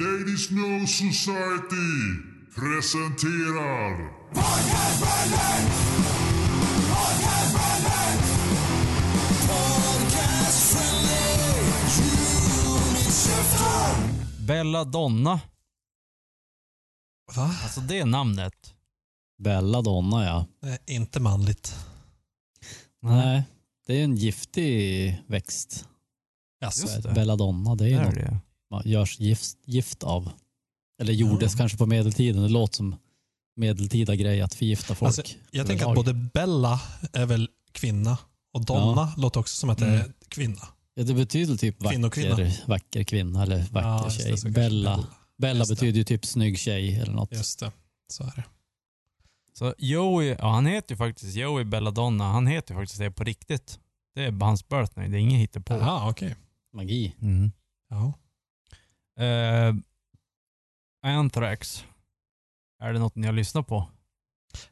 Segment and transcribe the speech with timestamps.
[0.00, 1.90] Ladies No Society
[2.54, 4.10] presenterar
[14.46, 15.40] Bella Donna.
[17.36, 17.42] Va?
[17.62, 18.74] Alltså det namnet.
[19.38, 20.46] Belladonna ja.
[20.60, 21.74] Det är inte manligt.
[23.02, 23.42] Nej,
[23.86, 25.88] det är en giftig växt.
[27.02, 27.14] Det.
[27.14, 28.40] Belladonna, det är Det är något det.
[28.70, 30.30] Man görs gift, gift av.
[31.00, 31.58] Eller gjordes Ja.
[31.58, 32.42] kanske på medeltiden.
[32.42, 32.96] Det låter som
[33.56, 35.06] medeltida grej att förgifta folk.
[35.18, 36.80] Alltså, jag tänker att både Bella
[37.12, 38.18] är väl kvinna
[38.52, 40.12] och Donna låter också som att det är Mm.
[40.28, 40.68] kvinna.
[40.94, 44.26] Ja, det betyder typ vacker, vacker kvinna eller vacker Ja, det, tjej.
[44.28, 45.06] kanske Bella,
[45.38, 45.68] Bella det.
[45.74, 47.32] betyder ju typ snygg tjej eller något.
[47.32, 47.72] Just det,
[48.08, 48.44] så är det.
[49.58, 52.24] Så Joey, ja han heter ju faktiskt Joey Belladonna.
[52.24, 53.78] Han heter ju faktiskt det på riktigt.
[54.14, 55.74] Det är hans birthday, det är inget hittepå.
[55.74, 56.36] Jaha, okej.
[56.74, 57.14] Magi.
[57.20, 57.52] Mm.
[57.90, 58.12] Ja.
[59.20, 59.74] Eh,
[61.02, 61.84] Anthrax.
[62.82, 63.88] Är det något ni har lyssnat på?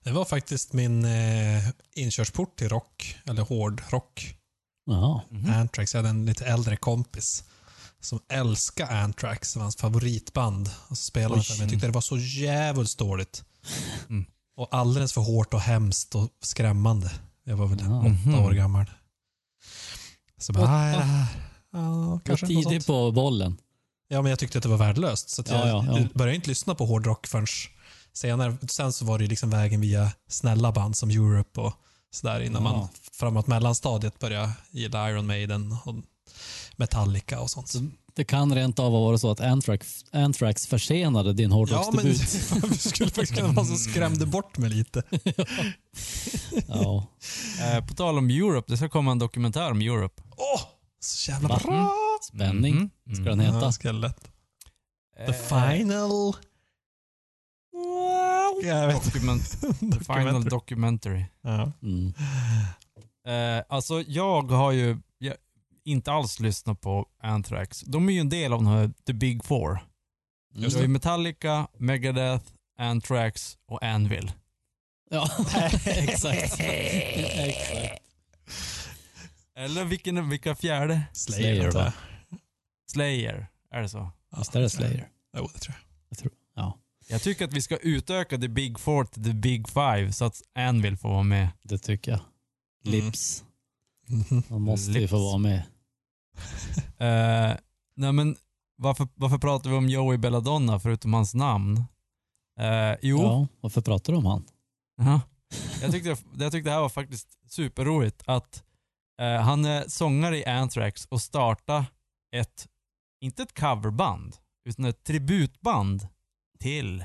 [0.03, 4.35] Det var faktiskt min eh, inkörsport till rock, eller hårdrock.
[4.87, 5.21] Jaha.
[5.31, 5.53] Mhm.
[5.53, 5.95] Anthrax.
[5.95, 7.45] Jag hade en lite äldre kompis
[8.01, 9.53] som älskade Anthrax.
[9.53, 10.71] Det var hans favoritband.
[10.89, 11.45] Och så spelade Oj.
[11.45, 11.61] för mig.
[11.61, 13.45] Jag tyckte det var så jävligt dåligt.
[14.09, 14.25] Mm.
[14.57, 17.11] Och alldeles för hårt och hemskt och skrämmande.
[17.45, 17.99] Jag var väl Ja.
[17.99, 18.35] åtta Mhm.
[18.35, 18.91] år gammal.
[20.39, 20.73] Så bara, Åtta?
[20.73, 21.27] "Nej, det här...
[21.73, 23.57] Ja, Var kanske något tidig sånt." på bollen.
[24.09, 25.31] Ja, men jag tyckte att det var värdelöst.
[25.31, 26.07] Så att jag Ja, ja, ja.
[26.15, 27.47] började inte lyssna på hårdrock förrän
[28.13, 28.57] senare.
[28.71, 31.73] Sen så var det liksom vägen via snälla band som Europe och
[32.11, 32.73] sådär innan Ja.
[32.73, 35.95] man framåt mellanstadiet började gilla Iron Maiden och
[36.77, 37.69] Metallica och sånt.
[37.69, 42.71] Så det kan rent av vara så att Anthrax, Anthrax försenade din Ja, men hårdrocksdebut.
[42.71, 45.03] det skulle faktiskt kunna vara som skrämde bort mig lite.
[46.67, 47.07] ja.
[47.61, 50.23] Eh, på tal om Europe, det ska komma en dokumentär om Europe.
[50.37, 50.61] Åh,
[51.01, 51.93] så jävla bra!
[52.25, 52.75] Spänning
[53.05, 53.15] Mhm.
[53.17, 53.73] ska den Ja, heta.
[53.73, 54.31] ska lätt.
[55.17, 56.33] The Eh, final...
[58.63, 59.61] Jag vet Document,
[59.93, 61.25] the final Documentary.
[61.43, 61.73] Ja.
[61.83, 62.13] Mm.
[63.27, 65.35] Eh, alltså jag har ju jag,
[65.85, 67.81] inte alls lyssnat på Anthrax.
[67.81, 69.79] De är ju en del av den här The Big Four.
[70.55, 70.89] Just ju det.
[70.89, 72.45] Metallica, Megadeth,
[72.79, 74.33] Anthrax och Anvil.
[75.11, 75.31] Ja,
[75.87, 76.57] exakt.
[76.61, 78.03] exakt.
[79.57, 81.03] Eller vilken, vilka fjärde?
[81.13, 81.93] Slayer, Slayer, va?
[82.93, 84.11] Slayer, är det så?
[84.31, 85.09] Ja, Visst är det Slayer?
[85.37, 85.85] Jo, det tror jag.
[86.09, 86.33] Jag tror.
[86.55, 86.79] Ja,
[87.09, 90.43] Jag tycker att vi ska utöka The Big Four till The Big Five så att
[90.55, 91.49] Anvil får vara med.
[91.63, 92.21] det tycker jag.
[92.87, 93.05] Mm.
[93.05, 93.45] Lips.
[94.49, 95.11] De måste ju Lips.
[95.11, 95.63] få vara med.
[97.01, 97.57] Eh,
[97.97, 98.37] nej men
[98.77, 101.77] varför, varför pratar vi om Joey Belladonna förutom hans namn?
[102.61, 104.45] Eh, jo, Ja, varför pratar du om han?
[104.97, 105.21] Ja.
[105.83, 108.63] Jag, tyckte, jag tyckte det här var faktiskt superroligt att
[109.21, 111.87] eh, han är sångare i Anthrax och starta
[112.33, 112.67] ett,
[113.21, 116.09] inte ett coverband, utan ett tributband
[116.59, 117.05] till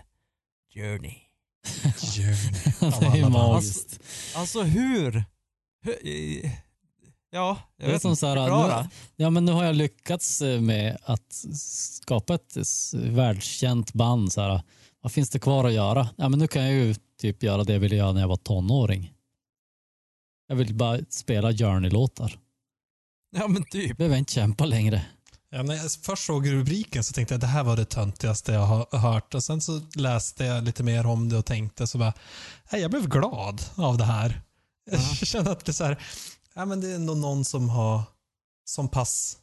[0.74, 1.16] Journey.
[2.16, 3.02] Journey.
[3.14, 4.00] det är magiskt.
[4.36, 5.24] Alltså hur?
[5.82, 6.52] hur eh,
[7.30, 8.20] ja, jag Det är vet som inte.
[8.20, 11.34] så här, nu, ja, men nu har jag lyckats eh, med att
[12.02, 12.58] skapa ett
[12.94, 14.34] världskänt band.
[14.34, 14.62] Så här,
[15.02, 16.10] vad finns det kvar att göra?
[16.16, 18.36] Ja, men nu kan jag ju typ göra det jag ville göra när jag var
[18.38, 19.14] tonåring.
[20.48, 22.40] Jag vill bara spela Journey-låtar.
[23.36, 23.98] Ja men typ.
[23.98, 25.06] Behöver inte kämpa längre.
[25.54, 28.52] Ja, när jag först såg rubriken så tänkte jag att det här var det töntigaste
[28.52, 29.34] jag har hört.
[29.34, 32.14] Och sen så läste jag lite mer om det och tänkte så bara,
[32.72, 34.42] nej, jag blev glad av det här.
[34.92, 35.16] Jag Ja.
[35.26, 36.04] kände att det är så här,
[36.54, 38.04] ja, men det är ändå någon som har
[38.66, 39.38] som pass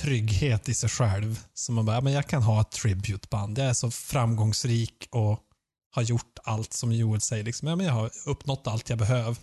[0.00, 1.44] trygghet i sig själv.
[1.54, 3.58] Som man bara, ja, men jag kan ha ett tributeband.
[3.58, 5.40] Jag är så framgångsrik och
[5.94, 7.44] har gjort allt som Joel säger.
[7.44, 7.68] Liksom.
[7.68, 9.36] Ja, men jag har uppnått allt jag behöver.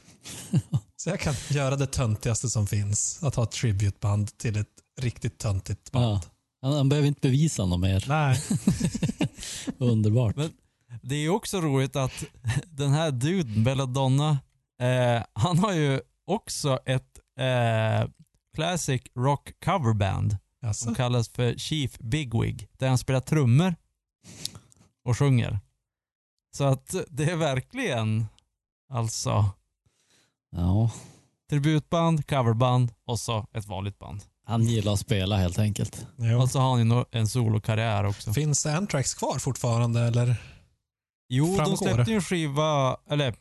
[0.96, 3.23] så jag kan göra det töntigaste som finns.
[3.23, 4.67] Att ha ett tributeband till ett
[4.97, 6.06] riktigt töntigt band.
[6.06, 6.22] Ja.
[6.62, 8.06] Han, han behöver inte bevisa något mer.
[8.08, 8.41] Nej.
[9.78, 10.35] Underbart.
[10.35, 10.53] Men-
[11.02, 12.24] Det är också roligt att
[12.68, 14.40] den här duden, Belladonna,
[14.81, 18.09] eh, han har ju också ett eh,
[18.56, 20.85] classic rock coverband Alltså.
[20.85, 23.76] som kallas för Chief Bigwig, där han spelar trummor
[25.05, 25.59] och sjunger.
[26.58, 28.26] Så att det är verkligen
[28.90, 29.46] alltså
[30.52, 30.91] Ja,
[31.49, 34.23] tributband, coverband och så ett vanligt band.
[34.47, 36.08] Han gillar att spela helt enkelt.
[36.17, 36.41] Jo.
[36.41, 38.34] Och så har han ju en solokarriär också.
[38.34, 40.35] Finns Anthrax kvar fortfarande eller?
[41.29, 43.35] Jo, Framgår de släppte ju en skiva, eller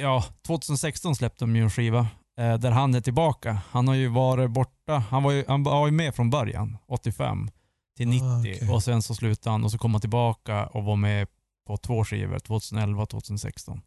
[0.00, 2.08] ja, 2016 släppte de ju en skiva
[2.38, 3.58] eh, där han är tillbaka.
[3.70, 7.50] Han har ju varit borta, han var ju, han var ju med från början, 85
[7.96, 8.70] till 90 Ah, okej.
[8.70, 11.28] och sen så slutade han och så kom han tillbaka och var med
[11.66, 13.80] på två skivor, 2011 och 2016.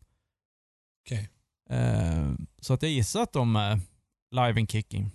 [1.05, 1.29] Okej.
[1.69, 2.31] Eh,
[2.61, 3.79] så att jag gissar att de är
[4.31, 5.11] live and kicking.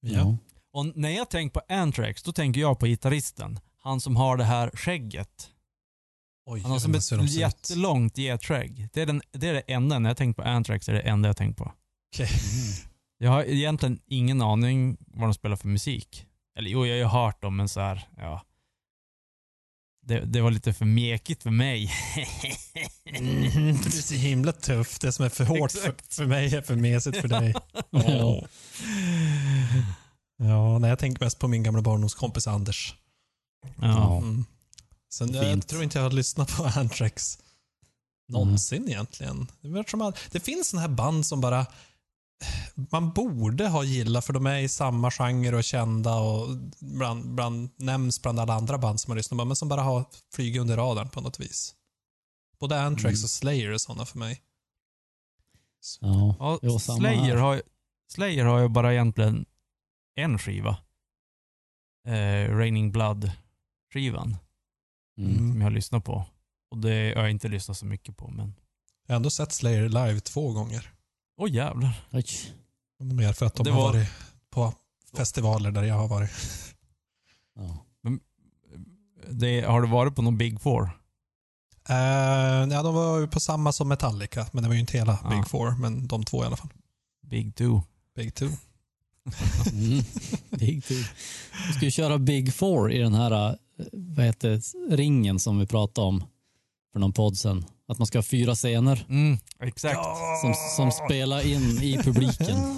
[0.00, 0.36] Ja.
[0.78, 3.60] Och när jag tänker på Anthrax, då tänker jag på gitarristen.
[3.82, 5.50] han som har det här skägget.
[6.46, 8.88] Oj, Han har som ett jättelångt getskägg.
[8.92, 11.28] Det är, den, det är det enda, när jag tänker på Anthrax är det enda
[11.28, 11.72] jag tänker på.
[12.14, 12.28] Okej.
[13.20, 16.26] Jag har egentligen ingen aning vad de spelar för musik.
[16.58, 18.42] Eller jo, jag har ju hört dem, men så här, ja.
[20.02, 21.92] Det, det var lite för mekigt för mig.
[23.20, 24.98] Mhm, Du är så himla tuff.
[24.98, 27.54] Det som är för hårt för, för mig är för mesigt för dig.
[27.90, 28.46] Ja.
[30.38, 32.94] Ja, nej, jag tänker mest på min gamla barndomskompis Anders.
[33.80, 34.16] Ja.
[34.18, 34.44] Mm.
[35.12, 35.68] Sen, jag Fint.
[35.68, 37.38] tror inte jag har lyssnat på Anthrax
[38.28, 39.46] någonsin egentligen.
[40.32, 41.66] Det, finns sådana här band som bara
[42.90, 46.48] man borde ha gillat för de är i samma genre och kända och
[46.80, 50.04] bland, bland, nämns bland alla andra band som man lyssnar på, men som bara har
[50.34, 51.74] flugit under radarn på något vis.
[52.60, 53.24] Både Anthrax Mm.
[53.24, 54.42] och Slayer är sådana för mig.
[56.00, 56.58] Ja.
[56.62, 57.62] Ja, samma Slayer, har, ju-
[58.12, 59.44] Slayer har ju bara egentligen
[60.18, 60.78] en skiva.
[62.06, 64.36] Eh, Raining Blood-skivan
[65.18, 65.36] Mm.
[65.36, 66.24] som jag har lyssnat på.
[66.70, 68.54] Och det har jag inte lyssnat så mycket på, men...
[69.06, 70.92] Jag har ändå sett Slayer live två gånger.
[71.36, 72.04] Åh jävlar.
[72.12, 72.24] Oj.
[73.00, 74.08] Mer för att de Det har var- varit
[74.50, 74.74] på
[75.16, 76.30] festivaler där jag har varit.
[77.54, 77.84] Ja.
[79.30, 80.82] Det, har du varit på någon Big Four?
[81.90, 81.96] Uh,
[82.72, 85.30] ja, de var ju på samma som Metallica, men det var ju inte hela Ja.
[85.30, 86.70] Big Four, men de två i alla fall.
[87.26, 87.80] Big Two?
[88.14, 88.48] Big Two.
[89.72, 90.04] Mm.
[90.50, 90.94] Big two.
[91.68, 93.54] Vi ska ju köra Big Four i den här eh,
[93.92, 94.60] vad heter,
[94.96, 96.24] ringen som vi pratade om
[96.92, 97.64] för någon podd sen.
[97.88, 99.98] Att man ska ha fyra scener Mm, exakt.
[100.40, 102.56] som, som spelar in i publiken.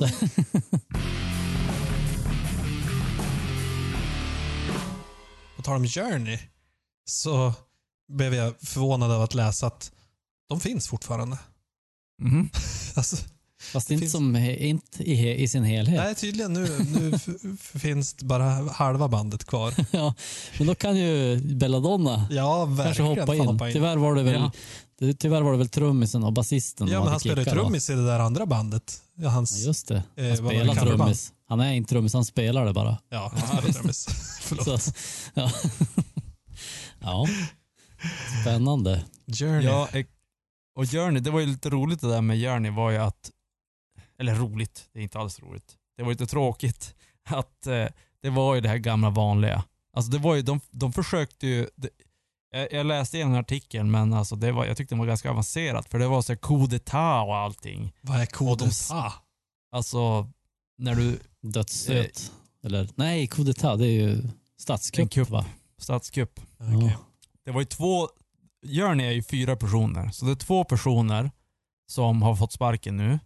[5.57, 6.39] På tal om Journey
[7.05, 7.53] så
[8.13, 9.93] blev jag förvånad av att läsa att
[10.49, 11.39] de finns fortfarande.
[12.23, 12.51] Mhm.
[12.97, 13.17] Alltså,
[13.61, 15.97] Fast inte, finns- som, inte i, i sin helhet.
[16.05, 17.19] nej, tydligen nu, nu
[17.59, 19.75] finns det bara halva bandet kvar.
[19.91, 20.15] Ja,
[20.59, 23.19] men då kan ju Belladonna Ja, kanske verkligen.
[23.21, 23.41] hoppa in.
[23.47, 23.73] hoppa in.
[23.75, 24.53] Tyvärr var det väl, Ja.
[24.99, 27.45] det, tyvärr var det väl trummisen och basisten Ja, men han va?
[27.53, 29.03] trummis i det där andra bandet.
[29.15, 29.95] Ja, hans, Ja, just det.
[29.95, 31.33] Eh, Han det, spelar trummis.
[31.49, 32.99] Han är inte trummis, han spelar det bara.
[33.09, 33.79] ja, han spelar visst.
[33.79, 34.07] trummis.
[34.41, 34.83] Förlåt.
[34.83, 34.91] Så,
[35.35, 35.51] ja.
[37.01, 37.27] ja.
[38.43, 39.05] Spännande.
[39.39, 39.65] Journey.
[39.67, 39.89] Ja,
[40.77, 43.31] och Journey, det var ju lite roligt det där med Journey var ju att,
[44.21, 45.77] eller roligt, det är inte alls roligt.
[45.97, 46.95] Det var lite tråkigt
[47.29, 47.87] att eh,
[48.23, 49.65] det var ju det här gamla vanliga.
[49.97, 51.89] Alltså det var ju, de, de försökte ju, det,
[52.53, 55.89] jag, jag läste igenom artikeln men alltså det var, jag tyckte det var ganska avancerat
[55.89, 57.93] för det var så här coup d'etat och allting.
[58.01, 58.27] Vad är
[58.59, 59.13] de- Ah,
[59.73, 60.29] Alltså,
[60.79, 62.33] när du, Dödsstöt.
[62.65, 65.31] Eller nej, coup det är ju En statskupp kupp.
[65.31, 65.45] va?
[65.79, 66.41] statskupp.
[66.59, 66.93] Ja.
[67.45, 68.09] Det var ju två,
[68.67, 70.11] Journey är ju fyra personer.
[70.11, 71.31] Så det är två personer
[71.91, 73.19] som har fått sparken nu.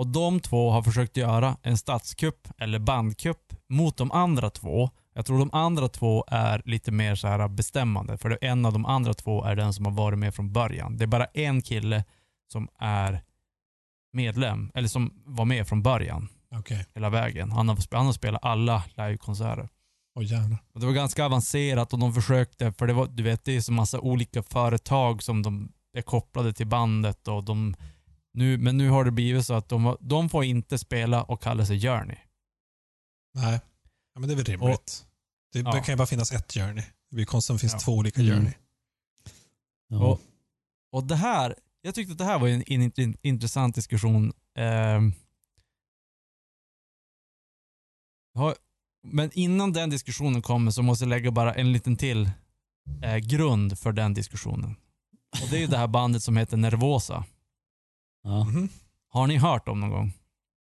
[0.00, 4.90] Och de två har försökt göra en statskupp eller bandkupp mot de andra två.
[5.14, 8.18] Jag tror de andra två är lite mer så här bestämmande.
[8.18, 10.96] För en av de andra två är den som har varit med från början.
[10.96, 12.04] Det är bara en kille
[12.52, 13.22] som är
[14.12, 16.86] medlem, eller som var med från början Okej.
[16.94, 17.52] hela vägen.
[17.52, 19.68] Han har, han har spelat alla livekonserter.
[20.20, 20.58] Jävlar.
[20.74, 23.60] Och det var ganska avancerat och de försökte, för det var, du vet, det är
[23.60, 27.74] så massa olika företag som de är kopplade till bandet och de,
[28.32, 31.66] nu, men nu har det blivit så att de, de får inte spela och kalla
[31.66, 32.16] sig Journey.
[33.34, 33.60] Nej,
[34.14, 35.06] ja, men det är väl rimligt.
[35.52, 35.72] det, ja.
[35.72, 36.84] det kan ju bara finnas ett Journey.
[37.10, 37.78] Det blir konstigt om det finns Ja.
[37.78, 38.34] två olika Mm.
[38.34, 38.52] Journey.
[39.88, 39.98] Ja.
[40.10, 40.20] Och,
[40.92, 44.32] och det här, jag tyckte att det här var en, en, int- intressant diskussion.
[48.34, 48.54] Ja,
[49.02, 52.30] men innan den diskussionen kommer så måste jag lägga bara en liten till
[53.02, 54.76] eh, grund för den diskussionen.
[55.42, 57.24] Och det är ju det här bandet som heter Nervosa.
[58.24, 58.44] Ja.
[58.44, 58.68] Mhm.
[59.08, 60.12] Har ni hört om någon gång?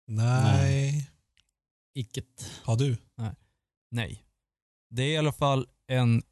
[0.08, 1.10] Nej.
[1.96, 2.52] Icket.
[2.64, 2.98] Har du?
[3.92, 4.24] Nej.
[4.90, 6.24] Det är i alla fall en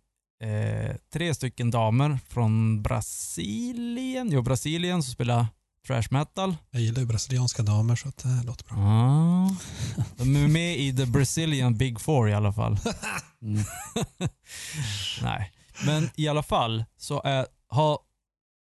[0.43, 5.47] eh, tre stycken damer från Brasilien, jo Brasilien som spelar
[5.87, 6.55] trash metal.
[6.71, 8.75] Jag gillar ju brasilianska damer så att det här låter bra.
[8.77, 9.55] Ah.
[10.17, 12.77] De är med i the Brazilian Big Four i alla fall.
[13.41, 13.63] Mm.
[15.21, 15.51] Nej,
[15.85, 17.99] men i alla fall så är, har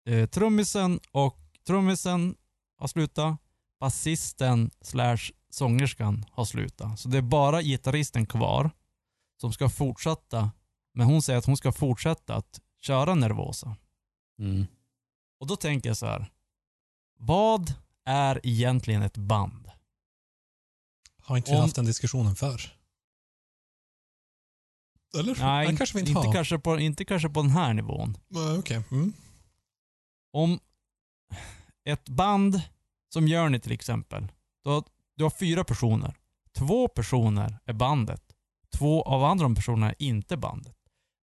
[0.09, 2.35] eh, trummisen och trummisen
[2.83, 3.39] har slutat.
[3.79, 5.17] Basisten slash
[5.49, 6.99] sångerskan har slutat.
[6.99, 8.71] Så det är bara gitarristen kvar
[9.41, 10.51] som ska fortsätta.
[10.93, 13.75] Men hon säger att hon ska fortsätta att köra Nervosa.
[14.39, 14.65] Mm.
[15.39, 16.31] Och då tänker jag så här.
[17.19, 17.73] Vad
[18.05, 19.71] är egentligen ett band?
[21.21, 22.61] Har inte vi Om- haft den diskussionen förr?
[25.19, 25.35] Eller?
[25.39, 26.33] Nej, det kanske vi inte, inte, har.
[26.33, 28.17] kanske på, inte kanske på den här nivån.
[28.27, 28.83] Nej, Okej.
[28.91, 29.13] Mm.
[30.33, 30.59] om
[31.85, 32.61] ett band
[33.13, 34.31] som Journey till exempel,
[34.63, 34.83] då,
[35.15, 36.17] du har fyra personer.
[36.51, 38.23] Två personer är bandet.
[38.77, 40.75] Två av andra personerna är inte bandet.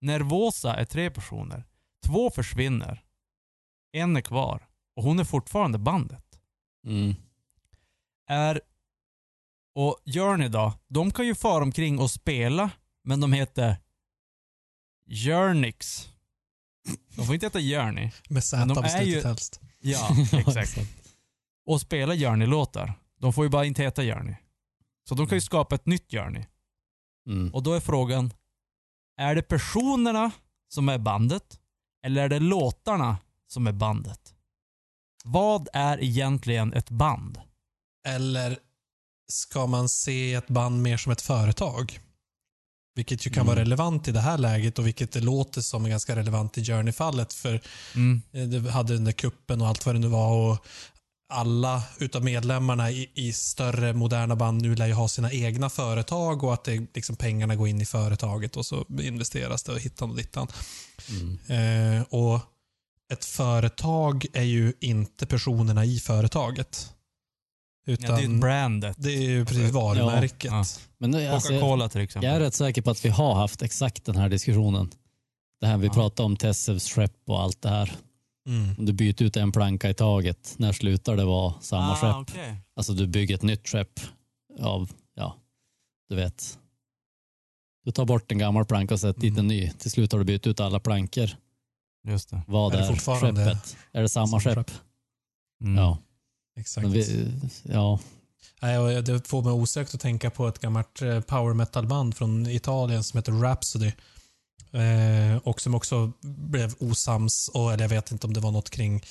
[0.02, 1.66] Nervosa är tre personer.
[2.06, 3.04] Två försvinner.
[3.92, 4.68] En är kvar.
[4.96, 6.26] Och hon är fortfarande bandet.
[6.86, 7.16] Mm.
[8.28, 8.62] Är...
[9.76, 12.70] Och Journey då, de kan ju fara omkring och spela,
[13.04, 13.78] men de heter
[15.06, 16.10] Journeys.
[17.16, 18.04] De får inte heta Journey.
[18.04, 19.62] Med Men Z de är ju- slutet helst.
[19.80, 20.99] Ja, exakt.
[21.66, 22.94] Och spela Journey-låtar.
[23.22, 24.36] De får ju bara inte heta Journey.
[25.10, 26.46] Så de kan ju skapa ett nytt Journey.
[27.28, 27.54] Mm.
[27.54, 28.34] Och då är frågan,
[29.18, 30.32] är det personerna
[30.70, 31.60] som är bandet?
[32.06, 34.34] Eller är det låtarna som är bandet?
[35.24, 37.40] Vad är egentligen ett band?
[38.08, 38.58] Eller
[39.32, 42.00] ska man se ett band mer som ett företag?
[42.96, 43.48] Vilket ju kan Mm.
[43.48, 46.66] vara relevant i det här läget och vilket det låter som är ganska relevant i
[46.66, 47.34] Journey-fallet.
[47.34, 47.62] För
[47.96, 48.22] Mm.
[48.32, 50.52] eh, det hade den där kuppen och allt vad det nu var.
[50.52, 50.66] Och
[51.30, 56.44] alla utav medlemmarna i, i större moderna band nu lär ju ha sina egna företag
[56.44, 60.10] och att det, liksom, pengarna går in i företaget och så investeras det och hittan
[60.10, 60.48] och dittan.
[61.10, 61.98] Mm.
[61.98, 62.40] Eh, och
[63.14, 66.94] ett företag är ju inte personerna i företaget.
[67.86, 68.96] Ja, Utan det är ju brandet.
[69.00, 70.52] det är ju precis varumärket.
[70.52, 70.66] Ja.
[70.98, 72.28] Men nu, alltså, jag, Coca-Cola till exempel.
[72.28, 74.90] jag är rätt säker på att vi har haft exakt den här diskussionen.
[75.62, 75.94] Det här vi Ja.
[75.94, 77.92] pratade om Tessevs skepp och allt det här.
[78.48, 78.76] Mm.
[78.78, 82.36] Om du byter ut en planka i taget, när slutar det vara samma ah, skepp?
[82.36, 82.58] okej.
[82.76, 84.00] Alltså du bygger ett nytt skepp
[84.60, 85.36] av, ja,
[86.10, 86.60] du vet.
[87.86, 89.40] Du tar bort en gammal planka och sätter dit Mm.
[89.40, 89.72] en ny.
[89.72, 91.30] Till slut har du bytt ut alla plankor.
[92.08, 92.42] Just det.
[92.48, 93.78] Vad Är det är, fortfarande skeppet?
[93.92, 94.56] Är det samma, samma skepp?
[94.70, 94.72] skepp?
[95.62, 95.76] Mm.
[95.78, 95.98] Ja.
[96.60, 96.88] Exakt.
[96.88, 97.32] Vi,
[97.64, 98.00] ja.
[98.62, 103.04] Nej, det får mig osökt att tänka på ett gammalt eh, power metal-band från Italien
[103.04, 103.92] som heter Rhapsody.
[104.72, 108.70] Eh, och som också blev osams, och, eller jag vet inte om det var något
[108.70, 109.04] kring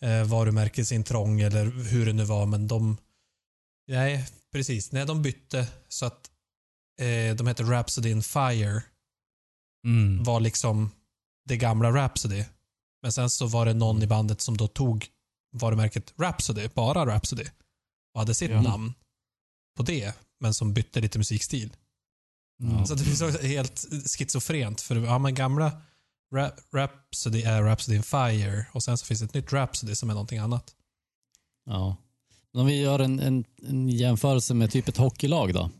[0.00, 2.96] eh, varumärkesintrång eller hur det nu var, men de...
[3.88, 4.92] Nej, precis.
[4.92, 6.30] Nej, de bytte så att
[7.00, 8.82] eh, de heter Rhapsody in Fire.
[9.86, 10.22] Mm.
[10.24, 10.90] var liksom
[11.48, 12.44] det gamla Rhapsody.
[13.02, 15.06] Men sen så var det någon i bandet som då tog
[15.52, 17.44] varumärket Rhapsody, bara Rhapsody,
[18.14, 18.62] och hade sitt Ja.
[18.62, 18.94] namn
[19.76, 21.76] på det, men som bytte lite musikstil.
[22.60, 22.86] Mm.
[22.86, 23.84] Så det finns också helt
[24.18, 25.72] schizofrent, för ja, men gamla
[26.74, 30.14] Rhapsody är Rhapsody in Fire och sen så finns det ett nytt Rhapsody som är
[30.14, 30.74] någonting annat.
[31.66, 31.96] ja.
[32.52, 35.70] Men om vi gör en, en, en jämförelse med typ ett hockeylag då.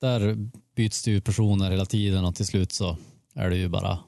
[0.00, 0.36] Där
[0.76, 2.96] byts det ju personer hela tiden och till slut så
[3.34, 3.98] är det ju bara,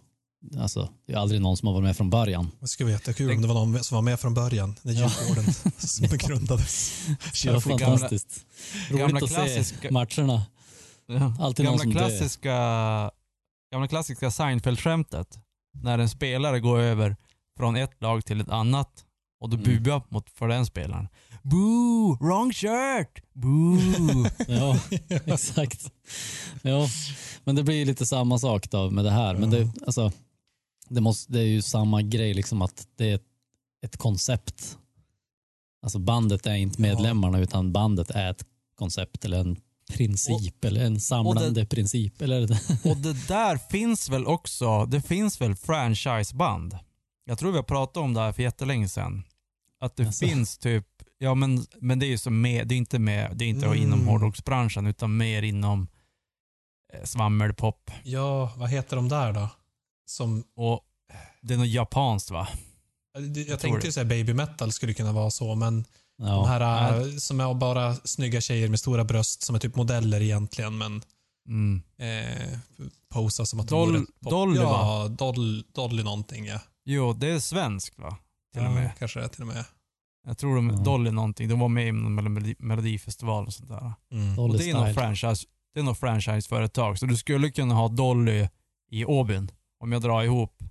[0.58, 2.50] alltså det är aldrig någon som har varit med från början.
[2.60, 5.10] Det skulle vara jättekul om det var någon som var med från början, när Ja.
[5.20, 6.92] Djurgården som grundades.
[7.42, 8.46] Det var gamla- fantastiskt.
[8.90, 10.42] gamla Roligt att klassiska- se matcherna.
[11.06, 11.36] Ja.
[11.40, 12.08] Alltid någon gamla dör.
[12.08, 12.50] klassiska,
[13.72, 15.38] gamla klassiska Seinfeld-skämtet.
[15.82, 17.16] När en spelare går över
[17.58, 19.04] från ett lag till ett annat
[19.40, 19.82] och du Mm.
[19.82, 21.08] buar mot för den spelaren.
[21.42, 22.16] Boo!
[22.20, 23.22] Wrong shirt!
[23.32, 23.78] Boo!
[24.48, 24.78] Ja,
[25.24, 25.92] exakt.
[26.62, 26.88] Ja,
[27.44, 29.34] men det blir lite samma sak då med det här.
[29.34, 30.12] Men det, alltså,
[30.88, 33.26] det, måste, det är ju samma grej, liksom att det är ett,
[33.86, 34.78] ett koncept.
[35.82, 36.88] Alltså bandet är inte Ja.
[36.88, 38.44] medlemmarna utan bandet är ett
[38.74, 39.56] koncept eller en
[39.88, 42.22] princip eller en samlande princip.
[42.22, 42.42] Eller,
[42.90, 46.78] och det där finns väl också, det finns väl franchiseband?
[47.24, 49.22] Jag tror vi har pratat om det här för jättelänge sedan.
[49.80, 50.26] Att det Jaså?
[50.26, 50.86] finns typ,
[51.18, 53.66] ja men, men det är ju som med, det är inte med, det är inte
[53.66, 53.78] Mm.
[53.82, 55.88] inom hårdrocksbranschen utan mer inom
[56.94, 57.90] eh, svammelpop.
[58.04, 59.48] Ja, vad heter de där då?
[60.06, 60.80] Som Och
[61.42, 62.48] det är något japanskt va?
[63.14, 63.86] Jag, tror tänkte det.
[63.86, 65.84] ju säga baby metal skulle kunna vara så, men
[66.18, 69.76] de ja, här äh, som är bara snygga tjejer med stora bröst som är typ
[69.76, 71.02] modeller egentligen, men
[71.48, 71.82] Mm.
[71.98, 72.58] eh,
[73.12, 76.60] posar som att de Doll- vore Dolly, Ja, Dolly, Dolly någonting ja.
[76.84, 78.16] Jo, det är svenskt va?
[78.52, 78.90] Till ja, och med.
[78.98, 79.64] Kanske det till och med.
[80.26, 80.76] Jag tror de, Ja.
[80.76, 83.92] Dolly någonting, de var med i någon melodi, melodifestival och sånt där.
[84.12, 84.36] Mm.
[84.36, 86.98] Dolly Och det är något franchise, det är något franchiseföretag.
[86.98, 88.48] Så du skulle kunna ha Dolly
[88.90, 89.50] i Åbyn.
[89.80, 90.62] Om jag drar ihop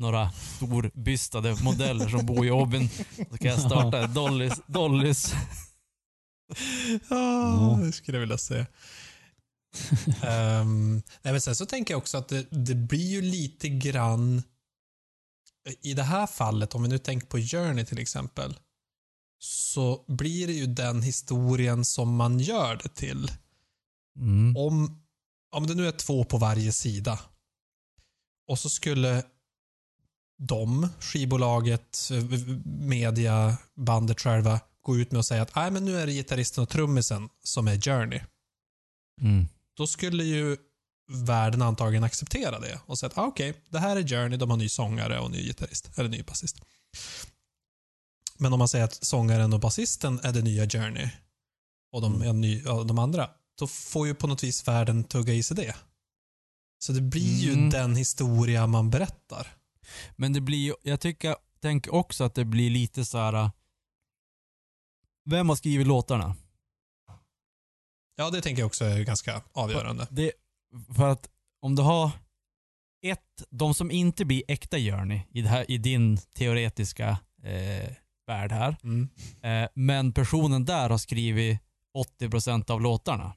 [0.00, 2.88] några storbystade modeller som bor i Åbyn.
[3.30, 5.34] Så kan jag starta Dollys, Dollys.
[7.10, 8.66] Ja, det skulle jag vilja se.
[10.22, 14.42] Ehm, nej, men sen så tänker jag också att det, det blir ju lite grann
[15.82, 18.58] i det här fallet, om vi nu tänker på Journey till exempel,
[19.38, 23.30] så blir det ju den historien som man gör det till.
[24.16, 24.56] Mm.
[24.56, 25.02] Om,
[25.50, 27.20] om det nu är två på varje sida
[28.48, 29.22] och så skulle
[30.40, 32.24] de, skivbolaget, eh,
[32.64, 36.62] media, bandet själva gå ut med och säga att Nej, men nu är det gitarristen
[36.62, 38.20] och trummisen som är Journey.
[39.20, 39.48] Mm.
[39.76, 40.56] Då skulle ju
[41.12, 44.56] världen antagligen acceptera det och säga att ah, okej, det här är Journey, de har
[44.56, 46.56] ny sångare och ny gitarrist, eller ny basist.
[48.38, 51.08] Men om man säger att sångaren och basisten är det nya Journey
[51.92, 55.34] och de, är ny, ja, de andra, då får ju på något vis världen tugga
[55.34, 55.74] i sig det.
[56.78, 57.70] Så det blir ju Mm.
[57.70, 59.56] den historia man berättar.
[60.16, 63.32] Men det blir jag tycker, tänker också att det blir lite så här.
[63.32, 63.50] äh,
[65.24, 66.36] Vem har skrivit låtarna?
[68.16, 70.06] Ja, det tänker jag också är ganska avgörande.
[70.10, 70.32] Det,
[70.96, 72.10] för att om du har
[73.02, 77.08] ett, de som inte blir äkta Journey i, det här, i din teoretiska
[77.42, 77.90] eh,
[78.26, 78.76] värld här.
[78.82, 79.08] Mm.
[79.42, 81.60] Eh, men personen där har skrivit
[82.20, 83.32] 80% av låtarna.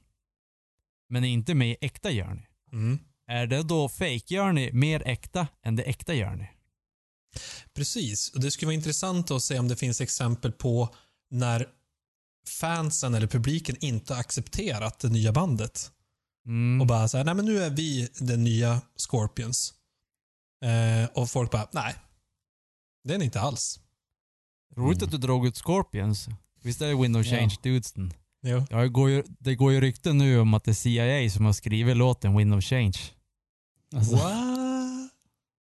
[1.08, 2.44] Men är inte med i äkta Journey.
[2.72, 2.98] Mm.
[3.26, 6.46] Är det då fake Journey mer äkta än det äkta Journey?
[7.74, 8.30] Precis.
[8.34, 10.94] Och det skulle vara intressant att se om det finns exempel på
[11.30, 11.68] när
[12.60, 15.90] fansen eller publiken inte har accepterat det nya bandet.
[16.46, 16.80] Mm.
[16.80, 19.74] Och bara säga nej men nu är vi den nya Scorpions.
[20.64, 21.94] Eh, och folk bara, nej.
[23.04, 23.80] Det är ni inte alls.
[24.76, 26.28] Roligt att du drog ut Scorpions.
[26.62, 27.36] Visst är det Window Ja.
[27.36, 28.12] Change Dudesen?
[28.46, 28.66] Jo.
[28.70, 31.44] Ja, det, går ju, det går ju rykten nu om att det är CIA som
[31.44, 32.98] har skrivit låten Window Change.
[33.96, 35.10] Alltså, What?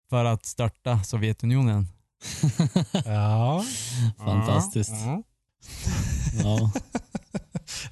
[0.10, 1.88] För att störta Sovjetunionen.
[3.06, 3.66] Ja.
[4.18, 4.92] Fantastiskt.
[4.92, 5.24] Ja.
[6.44, 6.72] ja.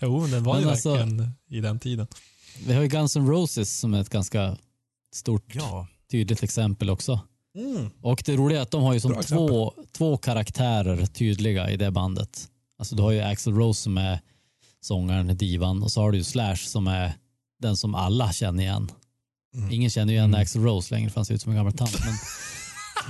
[0.02, 2.08] Jo, men den var Men ju alltså- verkligen i den tiden.
[2.66, 4.58] Vi har ju Guns N' Roses som är ett ganska
[5.14, 5.88] stort, ja.
[6.12, 7.20] tydligt exempel också.
[7.56, 7.90] Mm.
[8.02, 11.78] Och det roliga är att de har ju som Bra två, två karaktärer tydliga i
[11.78, 12.50] det bandet.
[12.78, 14.20] Alltså du har ju Axl Rose som är
[14.82, 17.14] sångaren, divan och så har du ju Slash som är
[17.62, 18.92] den som alla känner igen.
[19.56, 19.72] Mm.
[19.72, 20.42] Ingen känner ju igen Mm.
[20.42, 21.98] Axl Rose längre för han ser ut som en gammal tant.
[22.00, 22.14] Men,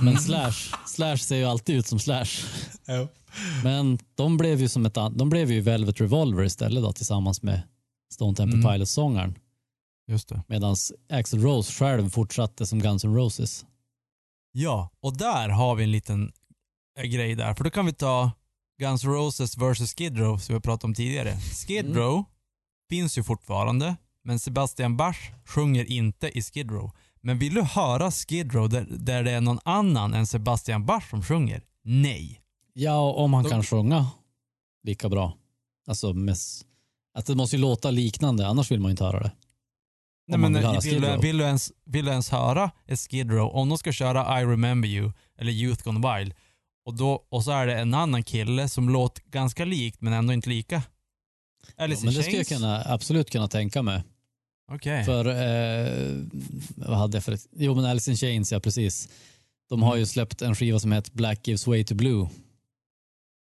[0.04, 2.26] men Slash, Slash ser ju alltid ut som Slash.
[2.88, 3.08] Jo.
[3.64, 7.62] Men de blev ju som ett de blev ju Velvet Revolver istället då tillsammans med
[8.12, 8.72] Stone Temple Mm.
[8.72, 9.34] Pilots-sångaren.
[10.08, 10.42] Just det.
[10.48, 10.76] Medan
[11.12, 13.64] Axl Rose själv fortsatte som Guns N' Roses.
[14.52, 16.32] Ja, och där har vi en liten
[16.98, 17.54] eh, grej där.
[17.54, 18.32] För då kan vi ta
[18.80, 21.36] Guns N' Roses vs Skid Row som vi pratade om tidigare.
[21.66, 21.96] Skid Mm.
[21.98, 22.24] Row
[22.90, 26.90] finns ju fortfarande, men Sebastian Bach sjunger inte i Skid Row.
[27.20, 31.10] Men vill du höra Skid Row där, där det är någon annan än Sebastian Bach
[31.10, 31.62] som sjunger?
[31.84, 32.40] Nej.
[32.72, 34.06] Ja, om han Då- kan sjunga
[34.82, 35.36] lika bra.
[35.86, 36.64] Alltså, med, s-
[37.14, 39.32] att det måste ju låta liknande, annars vill man ju inte höra det.
[40.26, 43.50] Nej, men vill vill, du, vill, du ens, vill du ens höra ett Skid Row,
[43.54, 46.34] om de ska köra I remember you eller Youth Gone Wild
[46.84, 50.32] och, då, och så är det en annan kille som låter ganska likt men ändå
[50.32, 50.82] inte lika.
[51.76, 54.02] Alice Ja, men det skulle jag kunna, absolut kunna tänka mig.
[54.72, 55.04] Okej.
[55.04, 56.24] För, eh,
[56.76, 59.08] vad hade jag för ett- Jo men Alice in Chains, ja precis.
[59.68, 62.28] De har ju släppt en skiva som heter Black Gives Way to Blue.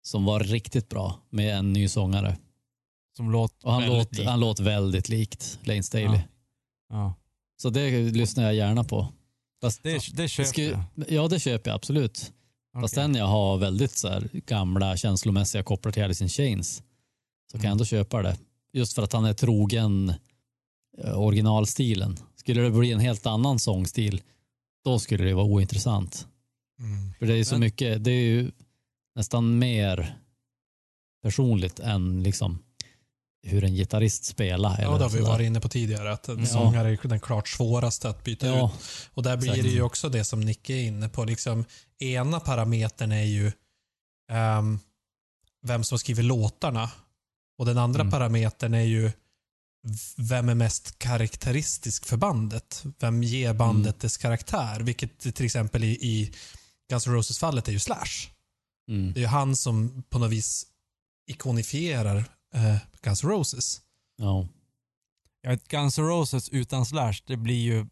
[0.01, 2.37] Som var riktigt bra med en ny sångare.
[3.17, 4.27] Som låter Och han väldigt låter, lik.
[4.27, 6.19] han låter väldigt likt Lane Staley.
[6.89, 7.13] Ja.
[7.61, 9.07] Så det lyssnar jag gärna på.
[9.61, 10.83] Fast, Det, det köper jag.
[11.07, 12.31] ja det köper jag absolut.
[12.81, 13.01] Fast Okej.
[13.03, 16.83] den jag har väldigt så här gamla känslomässiga kopplar till Alice in Chains
[17.51, 17.71] så kan jag Mm.
[17.71, 18.37] ändå köpa det.
[18.73, 20.13] Just för att han är trogen
[21.03, 22.17] eh, originalstilen.
[22.35, 24.21] Skulle det bli en helt annan sångstil
[24.83, 26.27] då skulle det vara ointressant.
[26.79, 27.13] Mm.
[27.19, 28.51] För det är så Men- mycket, det är ju
[29.15, 30.15] nästan mer
[31.23, 32.59] personligt än liksom
[33.43, 34.81] hur en gitarrist spelar.
[34.81, 36.11] Ja, det har vi varit inne på tidigare.
[36.13, 36.45] Att en Ja.
[36.45, 38.81] sångare är den klart svåraste att byta Ja, ut.
[39.13, 39.63] Och där blir exakt.
[39.63, 41.25] det ju också det som Nicke är inne på.
[41.25, 41.65] Liksom,
[41.99, 43.51] ena parametern är ju
[44.31, 44.79] ehm,
[45.65, 46.91] vem som skriver låtarna.
[47.57, 48.11] Och den andra Mm.
[48.11, 49.11] parametern är ju
[50.17, 52.83] vem är mest karaktäristisk för bandet?
[52.99, 53.99] Vem ger bandet Mm.
[54.01, 54.79] dess karaktär?
[54.79, 56.31] Vilket till exempel i, i
[56.89, 58.29] Guns N' Roses-fallet är ju Slash.
[58.89, 59.13] mm.
[59.13, 60.65] Det är ju han som på något vis
[61.27, 62.23] ikonifierar
[62.53, 63.81] eh, Guns N' Roses.
[64.17, 64.47] ja.
[65.41, 67.85] Ja, ett Guns N' Roses utan Slash, det blir ju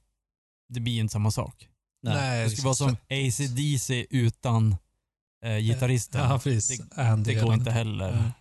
[0.70, 1.70] det blir inte samma sak.
[2.02, 2.43] Nej.
[2.43, 4.76] Det skulle vara som AC/DC utan
[5.43, 6.30] eh, gitarristen.
[6.30, 6.80] Ja, precis.
[6.80, 8.12] Det, det går inte heller.
[8.12, 8.32] Ja.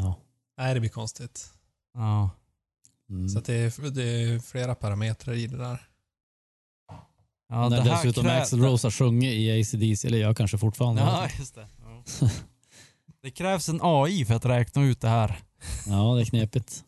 [0.00, 0.14] Ja.
[0.58, 1.50] Nej, det blir konstigt.
[1.94, 2.30] Ja.
[3.10, 3.28] Mm.
[3.28, 5.82] Så att det, är, det är flera parametrar i det där.
[7.48, 11.02] Ja, När det här dessutom Axl Rose har sjungit i AC/DC eller jag kanske fortfarande.
[11.02, 11.68] Ja, just det.
[12.20, 12.28] Ja.
[13.24, 15.38] Det krävs en AI för att räkna ut det här.
[15.86, 16.84] Ja, det är knepigt.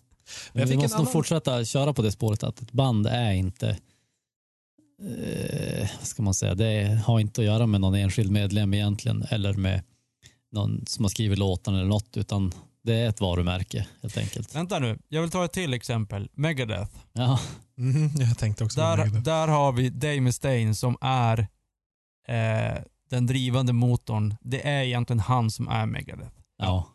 [0.52, 3.68] Men vi måste nog annan- fortsätta köra på det spåret att ett band är inte
[5.02, 9.22] eh, vad ska man säga, det har inte att göra med någon enskild medlem egentligen
[9.30, 9.82] eller med
[10.52, 14.54] någon som har skrivit låten eller något utan det är ett varumärke helt enkelt.
[14.54, 16.28] Vänta nu, jag vill ta ett till exempel.
[16.34, 16.96] Megadeth.
[17.12, 17.40] Ja,
[17.78, 19.22] Mhm, jag tänkte också på Där, Megadeth.
[19.24, 21.38] där har vi Dave Mustaine som är
[22.28, 22.78] eh,
[23.10, 24.34] den drivande motorn.
[24.40, 26.30] Det är egentligen han som är Megadeth.
[26.58, 26.86] ja,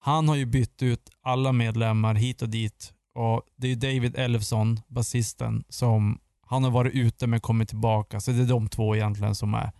[0.00, 4.16] Han har ju bytt ut alla medlemmar hit och dit och det är ju David
[4.18, 8.20] Elfson, basisten, som han har varit ute men kommit tillbaka.
[8.20, 9.72] Så det är de två egentligen som är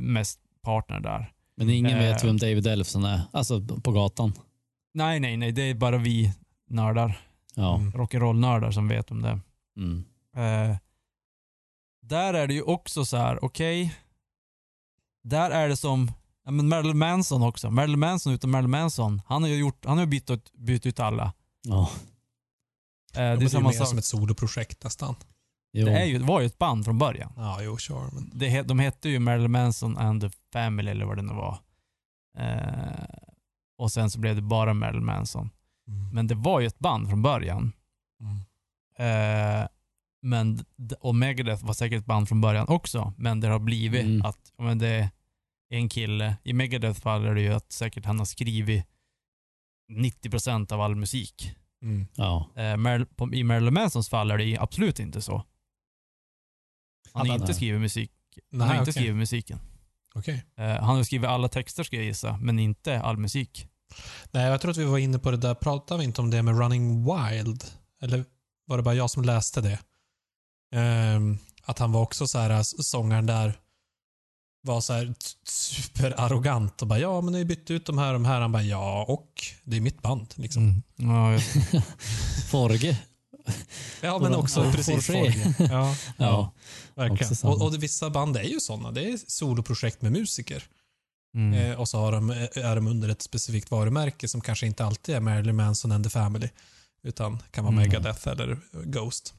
[0.00, 1.32] mest partner där.
[1.58, 1.98] men ingen Eh.
[1.98, 4.32] vet vem David Elfson är, alltså på gatan.
[4.94, 5.52] Nej, nej, nej.
[5.52, 6.32] Det är bara vi
[6.70, 7.18] nördar.
[7.54, 7.92] Ja, Mm.
[7.92, 9.40] Rock'n'roll-nördar som vet om det.
[9.76, 10.04] mm.
[10.36, 10.76] Eh,
[12.02, 13.94] där är det ju också så här, okej.
[15.28, 16.10] Där är det som,
[16.44, 17.70] ja men Marilyn Manson också.
[17.70, 20.86] Marilyn Manson utan Marilyn Manson, han har ju gjort, han har ju bytt, ut- bytt
[20.86, 21.32] ut alla.
[21.62, 21.90] Ja,
[23.14, 23.88] Eh, Det är det är samma mer sak.
[23.88, 25.14] som ett soloprojekt nästan.
[25.72, 25.86] jo.
[25.86, 27.32] Det är ju, det var ju ett band från början.
[27.36, 28.08] Ja, jo, sure.
[28.12, 28.30] Men...
[28.34, 31.58] Det, de hette ju Marilyn Manson and the Family eller vad det nu var.
[32.38, 33.04] Eh,
[33.78, 35.50] och sen så blev det bara Marilyn Manson.
[35.88, 36.10] Mm.
[36.14, 37.72] Men det var ju ett band från början.
[38.20, 38.36] Mm.
[38.98, 39.68] Eh,
[40.22, 40.64] men,
[41.00, 44.22] och Megadeth var säkert ett band från början också, men det har blivit Mm.
[44.26, 45.10] att men det
[45.70, 48.84] en kille, i Megadeth fall är det ju att säkert han har skrivit
[49.92, 51.52] 90% av all musik.
[51.82, 52.06] Mm.
[52.14, 52.50] Ja.
[52.56, 52.72] Eh,
[53.32, 55.44] I Marilyn Mansons fall är det ju absolut inte så.
[57.12, 58.12] Han har inte skrivit musik.
[58.50, 58.92] Han Nej, har inte okej.
[58.92, 59.58] skrivit musiken.
[60.14, 60.44] Okej.
[60.56, 63.66] Eh, han har skrivit alla texter ska jag gissa, men inte all musik.
[64.30, 65.54] Nej, jag tror att vi var inne på det där.
[65.54, 67.64] Pratade vi inte om det med Running Wild?
[68.02, 68.24] Eller
[68.66, 69.78] var det bara jag som läste det?
[70.74, 73.58] Ehm, att han var också så här, sångaren där
[74.66, 78.24] var så här superarrogant och bara ja, men ni bytt ut de här och de
[78.24, 78.40] här.
[78.40, 80.34] Han bara ja, och det är mitt band.
[80.36, 80.62] Liksom.
[80.62, 80.82] Mm.
[80.96, 81.42] Ja, jag,
[82.50, 82.98] Forge.
[84.00, 85.32] Ja, men också Ja, precis Forge.
[85.52, 85.68] Forge.
[85.72, 86.52] Ja, Ja.
[86.94, 87.36] verkligen.
[87.52, 88.90] Och, och vissa band är ju sådana.
[88.90, 90.64] Det är soloprojekt med musiker.
[91.34, 91.54] mm.
[91.54, 95.14] Eh, och så har de, är de under ett specifikt varumärke som kanske inte alltid
[95.14, 96.48] är Marilyn Manson and the Family.
[97.02, 97.88] Utan kan vara Mm.
[97.88, 99.34] Megadeth eller Ghost.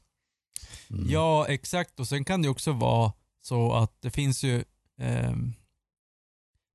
[0.89, 1.09] Mm.
[1.09, 1.99] Ja, exakt.
[1.99, 4.63] Och sen kan det också vara så att det finns ju...
[5.01, 5.53] ehm,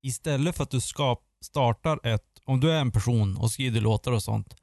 [0.02, 2.24] istället för att du ska, startar ett...
[2.44, 4.56] Om du är en person och skriver låtar och sånt.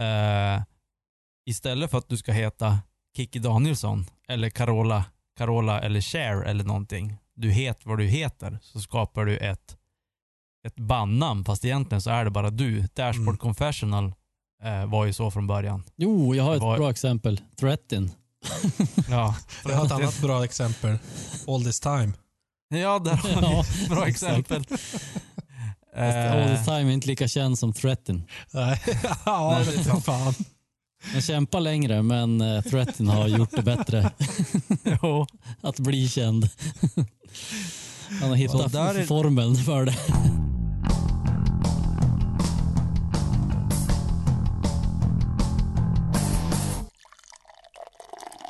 [0.00, 0.62] Eh,
[1.46, 2.78] istället för att du ska heta
[3.16, 5.04] Kikki Danielsson eller Carola,
[5.36, 7.16] Carola eller Cher eller någonting.
[7.34, 8.58] Du heter vad du heter.
[8.62, 9.76] Så skapar du ett,
[10.66, 11.44] ett bandnamn.
[11.44, 12.80] Fast egentligen så är det bara du.
[12.94, 13.36] Dashboard Mm.
[13.38, 14.12] Confessional
[14.62, 15.84] eh, var ju så från början.
[15.96, 17.40] Jo, jag har ett Vad- bra exempel.
[17.56, 18.12] Threatin.
[19.10, 20.98] Ja, Jag har ett annat bra exempel.
[21.48, 22.12] All this time.
[22.78, 24.64] Ja där har vi ett bra exempel.
[25.96, 28.22] All Eh, the time är inte lika känd som Threatin.
[28.50, 28.80] Nej,
[29.26, 30.34] ja, det vet fan.
[31.12, 34.10] Den kämpar längre, men uh, Threatin har gjort det bättre
[35.02, 35.26] jo.
[35.60, 36.48] att bli känd.
[38.20, 39.94] Han har hittat är- formeln för det.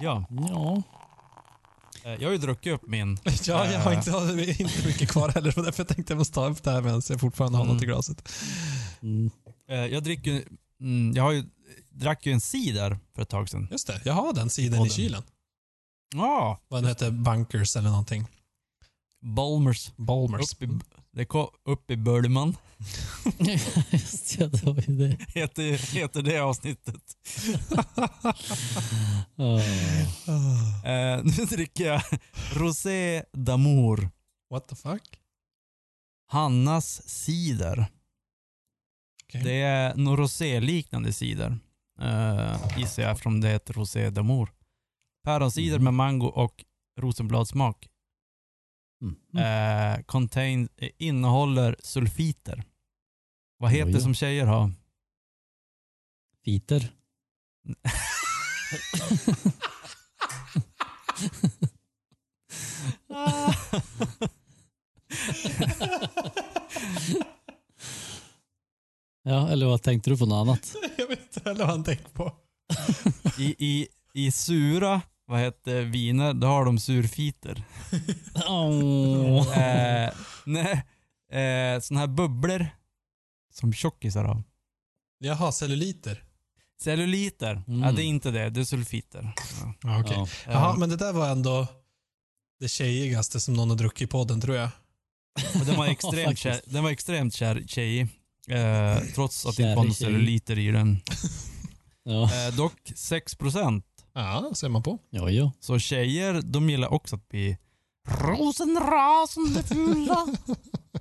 [0.00, 0.83] Ja, Ja, eh,
[2.05, 3.19] jag har ju druckit upp min.
[3.25, 5.53] Ja, jag har Eh, inte, jag inte mycket kvar heller.
[5.65, 7.75] Därför tänkte jag måste ta upp det här medan jag fortfarande har Mm.
[7.77, 8.29] något i glaset.
[9.03, 9.31] mm.
[9.71, 10.43] eh, Jag dricker
[10.81, 11.45] mm, jag har ju,
[11.91, 13.69] drack ju en cider för ett tag sedan.
[13.71, 15.23] Just det, jag har den sidan i kylen.
[16.15, 18.27] Ja, Vad den heter, Bunkers eller någonting.
[19.23, 19.91] Bolmers.
[19.97, 20.53] Bolmers.
[20.53, 20.67] Upp i,
[21.12, 22.57] det kom upp i Bölman.
[23.90, 25.16] Just det, det var ju det.
[25.35, 27.16] Heter, heter det avsnittet.
[29.37, 29.59] Ja.
[30.90, 32.03] Eh, nu dricker jag
[32.53, 34.09] Rosé d'Amour.
[34.51, 35.03] What the fuck?
[36.29, 37.87] Hannas cider.
[39.25, 39.42] Okej.
[39.44, 41.59] Det är någon rosé-liknande cider.
[42.03, 44.49] Uh, gissar jag eftersom det heter Rosé d'Amour.
[45.25, 45.85] Päronsider Mhm.
[45.85, 46.64] med mango och
[47.01, 47.88] rosenbladssmak.
[49.03, 49.17] Mm.
[49.37, 52.65] Eh, contain, eh, innehåller sulfiter.
[53.59, 54.73] Vad heter det som tjejer har?
[56.45, 56.93] Fiter.
[69.23, 70.75] Ja, eller vad tänkte du på något annat?
[70.97, 72.33] jag vet inte heller vad han tänkt på.
[73.39, 77.62] I, i, I sura, vad heter viner, då har de surfiter.
[78.49, 79.59] Åh.
[79.59, 80.12] Eh,
[80.47, 80.73] nej,
[81.33, 82.66] eh, såna här bubblor
[83.53, 84.43] som tjockisar har.
[85.19, 86.25] Jaha, celluliter.
[86.83, 87.62] Celluliter.
[87.69, 87.83] Mm.
[87.83, 88.51] Ja, det är inte det.
[88.51, 89.33] Det är sulfiter.
[89.83, 90.01] Ja.
[90.01, 90.16] Okej.
[90.16, 90.27] Ja.
[90.47, 91.66] Jaha, men det där var ändå
[92.61, 94.71] det tjejigaste som någon har druckit i podden, tror jag.
[95.61, 98.09] och den var extremt, kär, den var extremt kär, tjejig.
[98.49, 99.95] Eh, trots att det inte var tjej.
[99.95, 101.01] celluliter i den.
[102.03, 102.23] Ja.
[102.23, 103.83] Eh, dock 6%.
[104.20, 104.98] Ja, ser man på.
[105.11, 105.52] Ja, ja.
[105.61, 107.59] Så tjejer, de gillar också att bli
[108.09, 110.26] rosenrasande fulla.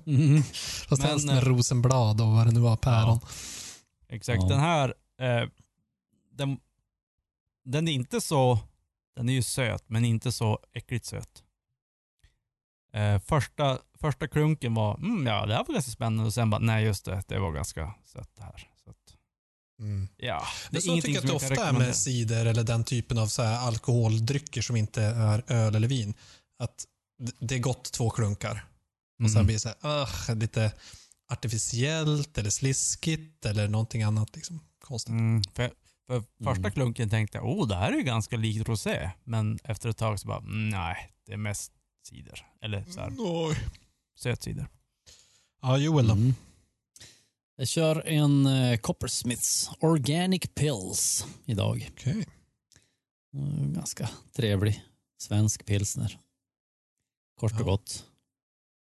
[0.06, 0.42] Mm.
[0.88, 3.20] Fast Men, helst med eh, rosenblad och vad det nu var, päron.
[4.08, 4.42] Exakt.
[4.42, 4.48] Ja.
[4.48, 5.48] Den här, eh,
[6.32, 6.58] den,
[7.64, 8.58] den är inte så,
[9.16, 11.42] den är ju söt, men inte så äckligt söt.
[12.92, 16.60] Eh, första, första klunken var, mm, ja det här var ganska spännande och sen bara,
[16.60, 18.68] nej just det, det var ganska sött det här.
[19.80, 20.08] Mm.
[20.16, 22.64] ja, det Men är så ingenting tycker jag att det ofta är med cider eller
[22.64, 26.14] den typen av så här alkoholdrycker som inte är öl eller vin.
[26.58, 26.84] Att
[27.40, 28.64] det är gott två klunkar.
[29.24, 29.46] Och sen Mm.
[29.46, 30.72] blir det så här, "Ugh", lite
[31.32, 34.36] artificiellt eller sliskigt eller någonting annat.
[34.36, 34.60] Liksom.
[34.84, 35.10] Konstigt.
[35.10, 35.70] Mm, för,
[36.08, 36.72] För första Mm.
[36.72, 39.10] klunken tänkte jag, oh det här är ju ganska likt rosé.
[39.24, 41.72] Men efter ett tag så bara, mm, nej, det är mest
[42.08, 42.46] cider.
[42.62, 43.56] Eller så här, Oj.
[44.18, 44.66] sötcider.
[45.62, 46.14] Ja, Joel då?
[47.60, 51.90] Jag kör en eh, Coppersmiths Organic Pills idag.
[51.92, 52.26] Okej.
[53.34, 54.84] Mm, Ganska trevlig
[55.22, 56.18] svensk pilsner.
[57.40, 57.64] Kort och Ja.
[57.64, 58.04] gott.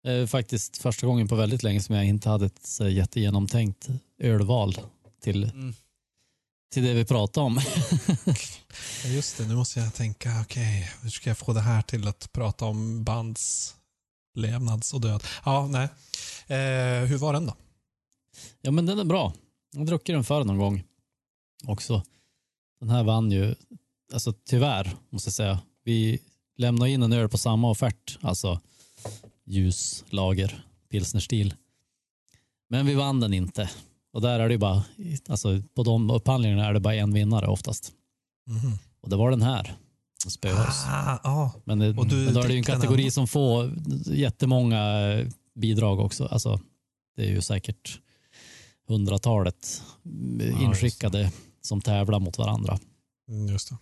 [0.08, 4.78] Eh, faktiskt första gången på väldigt länge som jag inte hade ett så jättegenomtänkt ölval
[5.22, 5.74] till, Mm.
[6.74, 7.62] till det vi pratade om.
[9.06, 12.32] Just det, nu måste jag tänka, okej, hur ska jag få det här till att
[12.32, 13.76] prata om bands
[14.36, 15.24] levnads och död?
[15.46, 15.88] Ja, nej.
[16.48, 17.56] Eh, hur var den då?
[18.62, 19.34] Ja, men den är bra.
[19.72, 20.84] Jag har druckit den förr någon gång
[21.66, 22.04] också.
[22.80, 23.56] Den här vann ju,
[24.14, 25.60] alltså tyvärr måste jag säga.
[25.84, 26.20] Vi
[26.58, 28.60] lämnade in en öl på samma offert, alltså
[29.46, 31.54] ljus, lager, pilsnerstil.
[32.70, 33.70] Men vi vann den inte.
[34.14, 34.84] Och där är det ju bara,
[35.30, 37.92] alltså på de upphandlingarna är det bara en vinnare oftast.
[38.48, 38.78] Mhm.
[39.02, 39.78] Och det var den här
[40.26, 40.86] oss.
[40.88, 41.54] Ah, ja.
[41.64, 43.72] Men, det, men då är det ju en den kategori som får
[44.06, 44.82] jättemånga
[45.56, 46.26] bidrag också.
[46.26, 46.60] Alltså,
[47.16, 48.00] det är ju säkert
[48.90, 49.82] hundratalet
[50.40, 52.80] eh, Ja, inskickade som tävlar mot varandra.
[53.30, 53.78] Mm, just det.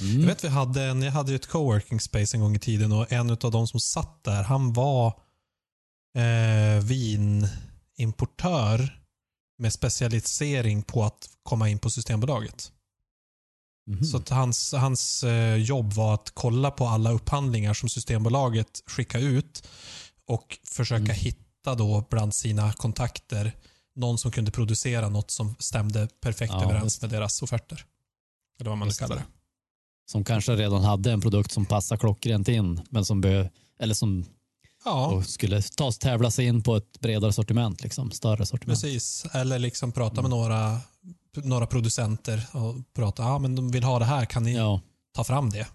[0.00, 0.20] Mm.
[0.20, 2.92] Jag vet vi hade en, jag hade ju ett coworking space en gång i tiden
[2.92, 5.06] och en av de som satt där, han var
[6.18, 6.84] eh,
[7.96, 9.00] vinimportör
[9.58, 12.72] med specialisering på att komma in på Systembolaget.
[13.90, 14.04] Mhm.
[14.04, 19.24] Så att hans, hans eh, jobb var att kolla på alla upphandlingar som Systembolaget skickade
[19.24, 19.68] ut
[20.26, 21.16] och försöka Mm.
[21.16, 23.52] hitta då bland sina kontakter
[23.96, 27.84] någon som kunde producera något som stämde perfekt Ja, överens just med deras offerter.
[28.60, 29.24] Eller vad man Just kallar det.
[30.06, 34.24] Som kanske redan hade en produkt som passar klockrent in, men som, be, eller som
[34.84, 38.80] Ja, skulle tas tävla sig in på ett bredare sortiment, liksom, större sortiment.
[38.82, 39.24] precis.
[39.32, 40.22] Eller liksom prata Mm.
[40.22, 40.80] med några,
[41.34, 44.80] några producenter och prata, ja men de vill ha det här, kan ni Ja,
[45.14, 45.66] ta fram det?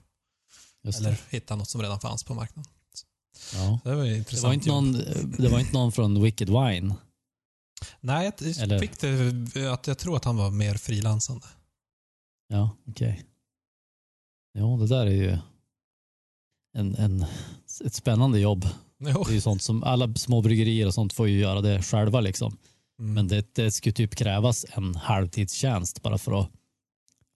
[0.84, 1.17] just Eller det.
[1.29, 2.71] hitta något som redan fanns på marknaden.
[3.53, 3.79] Ja.
[3.84, 4.91] Det var Det, var inte någon,
[5.38, 6.95] det var inte någon från Wicked Wine.
[8.00, 11.46] Nej, jag Eller- fick det att jag tror att han var mer frilansande.
[12.48, 13.24] Ja, okej.
[14.54, 15.38] Ja, det där är ju
[16.78, 17.26] en, en,
[17.86, 18.65] ett spännande jobb.
[19.00, 19.24] Jo.
[19.24, 22.22] Det är ju sånt som alla små bryggerier och sånt får ju göra det själva
[22.22, 22.58] liksom.
[23.00, 23.13] Mm.
[23.13, 26.50] Men det, det skulle typ krävas en halvtidstjänst bara för att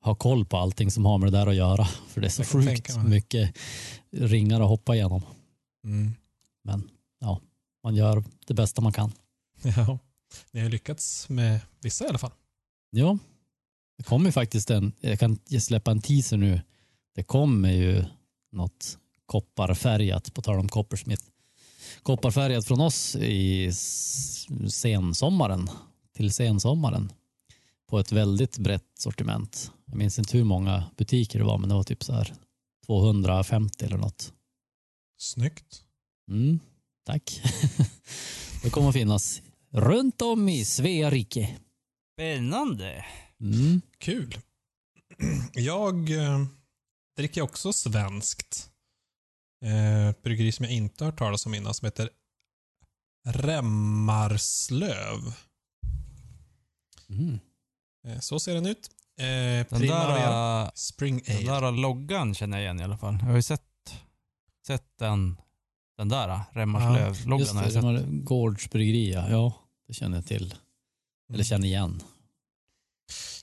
[0.02, 1.86] ha koll på allting som har med det där att göra.
[1.86, 3.58] För det är så Jag sjukt mycket
[4.12, 5.22] ringar att hoppa igenom.
[5.84, 6.12] Mm.
[6.64, 7.42] Men ja,
[7.84, 9.12] man gör det bästa man kan.
[9.78, 10.00] Ja.
[10.52, 12.32] Ni har lyckats med vissa i alla fall.
[12.90, 13.18] Ja,
[13.98, 16.62] det kommer faktiskt en, jag kan släppa en teaser nu.
[17.16, 18.04] Det kommer ju
[18.52, 21.24] något kopparfärgat, på tal om Coppersmith.
[22.04, 23.72] Kopparfärgat från oss i
[24.70, 25.70] sensommaren,
[26.16, 27.12] till sensommaren.
[27.88, 29.72] På ett väldigt brett sortiment.
[29.86, 32.34] Jag minns inte hur många butiker det var, men det var typ så här
[32.86, 34.34] 250 eller något.
[35.18, 35.84] Snyggt.
[36.30, 36.60] Mm,
[37.06, 37.42] tack.
[38.64, 39.42] det kommer att finnas
[39.76, 41.58] runt om i Svea rike.
[42.14, 43.06] Spännande.
[43.42, 43.82] Mm.
[43.98, 44.38] Kul.
[45.54, 46.46] Jag eh,
[47.18, 48.70] dricker också svenskt.
[49.66, 52.10] Eh, bryggeri som jag inte har hört talas om innan som heter
[53.28, 55.20] Remmarslöv.
[57.10, 57.40] Mm.
[58.08, 58.90] Eh, så ser den ut.
[59.20, 59.26] Eh,
[59.70, 63.18] Den där, Spring den där loggan känner jag igen i alla fall.
[63.20, 63.62] Jag har ju sett,
[64.68, 65.38] sett den,
[65.98, 67.40] den där Remmarslöv-loggan.
[67.40, 67.82] Just har jag det, sett.
[67.82, 69.54] de har Gårdsbryggeri, ja.
[69.88, 70.56] Det känner jag till.
[71.34, 72.04] Eller känner igen.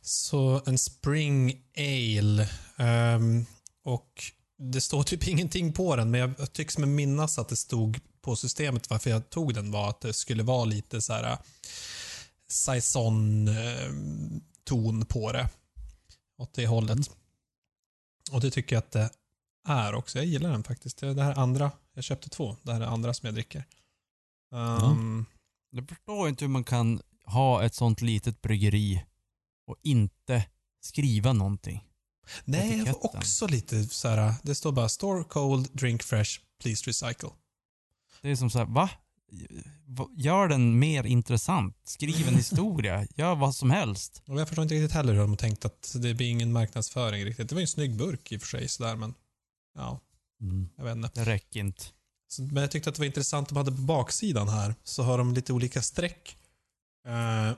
[0.03, 2.49] Så en Spring Ale.
[2.77, 3.47] ehm,
[3.85, 4.23] och
[4.59, 8.37] det står typ ingenting på den, men jag tycks med minnas att det stod på
[8.37, 11.39] systemet varför jag tog den var att det skulle vara lite så här
[12.49, 15.49] saison-ton på det.
[16.39, 16.91] Åt det hållet.
[16.91, 17.05] Mm.
[18.33, 19.11] Och det tycker jag att det
[19.69, 20.19] är också.
[20.19, 20.99] Jag gillar den faktiskt.
[20.99, 22.57] Det här andra, jag köpte två.
[22.63, 23.65] Det här är andra som jag dricker.
[24.51, 25.27] Um,
[25.75, 29.05] Jag förstår inte hur man kan ha ett sånt litet bryggeri
[29.67, 30.45] och inte
[30.81, 31.85] skriva någonting.
[32.45, 34.35] Nej, jag var också lite så här.
[34.43, 37.29] Det står bara store cold, drink fresh, please recycle.
[38.23, 38.67] Det är som så här?
[38.67, 38.91] Va-
[40.17, 41.77] Gör den mer intressant.
[41.85, 43.07] Skriv en historia.
[43.17, 44.23] Gör vad som helst.
[44.27, 47.25] Och jag förstår inte riktigt heller hur de har tänkt att det blir ingen marknadsföring
[47.25, 47.49] riktigt.
[47.49, 49.15] Det var ju en snygg burk i och för sig sådär, men
[49.75, 50.01] ja,
[50.41, 50.69] Mm.
[50.77, 51.11] jag vet inte.
[51.15, 51.85] Det räcker inte.
[52.39, 55.35] Men jag tyckte att det var intressant, de hade på baksidan här, så har de
[55.35, 56.37] lite olika streck.
[57.07, 57.53] Eh,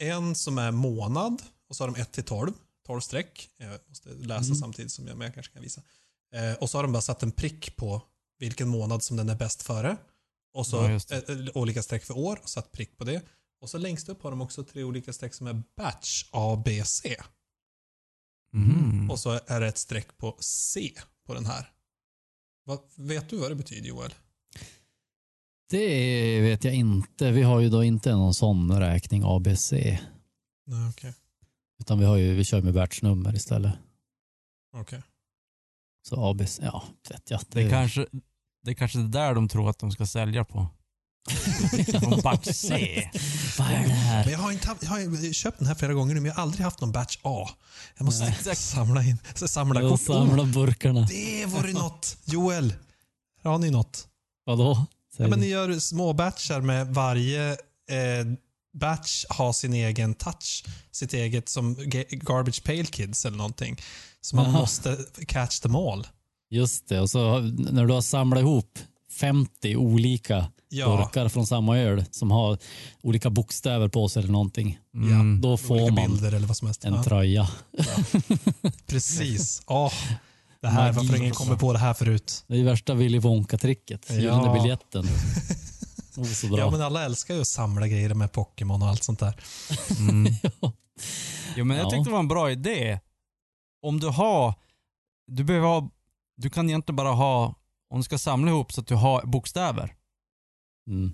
[0.00, 2.52] en som är månad och så har de 1 till 12.
[2.86, 3.50] 12 streck.
[3.56, 4.56] Jag måste läsa Mm.
[4.56, 5.82] samtidigt som jag, men jag kanske kan visa.
[6.34, 8.02] Eh, och så har de bara satt en prick på
[8.38, 9.96] vilken månad som den är bäst före.
[10.54, 13.22] Och så Ja, eh, eh, olika streck för år och satt prick på det.
[13.60, 16.84] Och så längst upp har de också tre olika streck som är batch A, B,
[16.84, 17.16] C.
[18.52, 19.10] Mhm.
[19.10, 20.92] Och så är det ett streck på C
[21.26, 21.72] på den här.
[22.68, 24.14] Vad, vet du vad det betyder Joel?
[25.70, 27.30] Det vet jag inte.
[27.30, 29.72] Vi har ju då inte någon sån räkning ABC.
[29.72, 31.14] Nej, okej.
[31.80, 33.74] Utan vi, har ju, vi kör med batchnummer istället.
[34.76, 35.02] Okej.
[36.08, 37.40] Så ABC, ja, vet jag.
[37.48, 38.06] Det är kanske
[38.62, 40.66] det är kanske det där de tror att de ska sälja på.
[42.00, 43.10] Från batch C.
[43.58, 44.24] Vad är det här?
[44.24, 46.34] Men jag har, inte haft, jag har köpt den här flera gånger nu, men jag
[46.34, 47.48] har aldrig haft någon batch A.
[47.96, 48.56] Jag måste Nej.
[48.56, 50.00] Samla in, samla Jag kort.
[50.00, 51.00] samlar burkarna.
[51.10, 52.16] Det vore något.
[52.24, 52.74] Joel,
[53.44, 54.06] har ni något?
[54.44, 54.86] Vadå?
[55.16, 57.56] Ja, men ni gör små batchar med varje eh,
[58.80, 60.64] batch har sin egen touch.
[60.92, 63.76] Sitt eget som Ga- Garbage Pail Kids eller någonting.
[64.20, 64.60] Så man Jaha.
[64.60, 66.06] måste catch them all.
[66.50, 68.78] Just det, och så när du har samlat ihop
[69.10, 72.58] 50 olika Ja, burkar från samma öl som har
[73.02, 74.78] olika bokstäver på sig eller någonting.
[74.94, 75.40] Mm.
[75.40, 76.84] Då får olika man bilder eller vad som helst.
[76.84, 77.48] en ja, tröja.
[78.86, 79.62] precis.
[79.66, 79.92] Åh,
[80.60, 81.06] det här, Magi.
[81.06, 82.44] varför ingen kommit på det här förut?
[82.46, 84.06] Det är värsta Willy Wonka-tricket.
[84.08, 84.14] Ja.
[84.16, 85.04] Gyllene biljetten.
[86.16, 86.58] Oh, så bra.
[86.58, 89.36] Ja, men alla älskar ju att samla grejer med Pokémon och allt sånt där.
[89.98, 90.32] Mm.
[91.56, 91.90] Jo, men jag Ja.
[91.90, 93.00] tyckte det var en bra idé.
[93.82, 94.54] Om du har,
[95.26, 95.90] du behöver ha,
[96.36, 97.54] du kan egentligen bara ha,
[97.90, 99.94] om du ska samla ihop så att du har bokstäver.
[100.88, 101.12] Mm.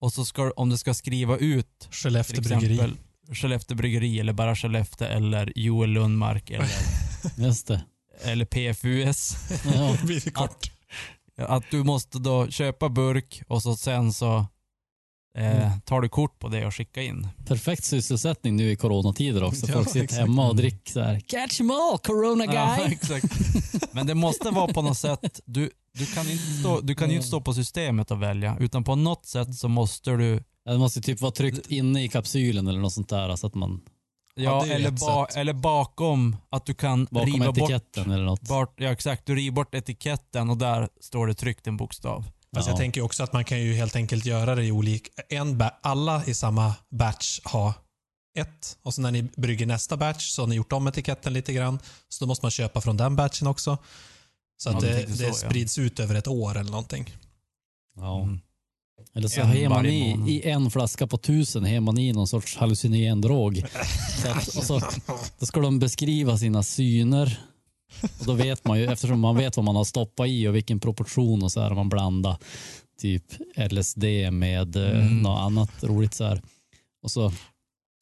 [0.00, 2.92] Och så ska, om du ska skriva ut till Skellefteå bryggeri.
[3.32, 6.68] Skellefteå bryggeri eller bara Skellefteå eller Joel Lundmark eller,
[7.36, 7.84] Just det.
[8.22, 9.36] eller PFUS.
[9.74, 9.96] Ja.
[10.00, 10.70] Det blir kort.
[11.38, 14.46] Att du måste då köpa burk och så sen så
[15.36, 15.80] Mm.
[15.80, 17.28] tar du kort på det och skickar in.
[17.46, 19.66] Perfekt sysselsättning nu i coronatider också.
[19.66, 20.20] Ja, Folk sitter exakt.
[20.20, 21.20] hemma och dricker så här.
[21.20, 22.92] Catch 'em all, corona Ja, guy.
[22.92, 23.24] exakt.
[23.92, 27.16] Men det måste vara på något sätt, du, du kan, inte stå, du kan ju
[27.16, 31.00] inte stå på systemet och välja, utan på något sätt så måste du, Det måste
[31.00, 33.36] typ vara tryckt inne i kapsylen eller något sånt där.
[33.36, 33.80] Så att man
[34.38, 38.40] Ja, ja, eller, ba, eller bakom, att du kan bakom riva bort, etiketten eller något.
[38.40, 42.24] bort, ja exakt, du river bort etiketten och där står det tryckt en bokstav.
[42.54, 42.70] Fast Ja.
[42.70, 45.22] jag tänker också att man kan ju helt enkelt göra det i olika...
[45.28, 47.72] En alla i samma batch har
[48.38, 48.78] ett.
[48.82, 51.78] Och så när ni brygger nästa batch så har ni gjort om etiketten lite grann.
[52.08, 53.78] Så då måste man köpa från den batchen också.
[54.56, 55.32] Så Ja, att det, det så, ja.
[55.32, 57.16] sprids ut över ett år eller någonting.
[57.96, 58.22] Ja.
[58.22, 58.40] Mm.
[59.14, 60.28] Eller så har man i, månad.
[60.28, 63.62] i en flaska på tusen har man i någon sorts hallucinogen drog.
[64.22, 64.80] Så att, och så,
[65.38, 67.40] då ska de beskriva sina syner.
[68.20, 70.80] Och då vet man ju, eftersom man vet vad man har stoppat i och vilken
[70.80, 72.36] proportion och så här man blandar
[73.00, 73.24] typ
[73.70, 75.18] LSD med eh, Mm.
[75.22, 76.42] något annat roligt så här.
[77.02, 77.32] Och så,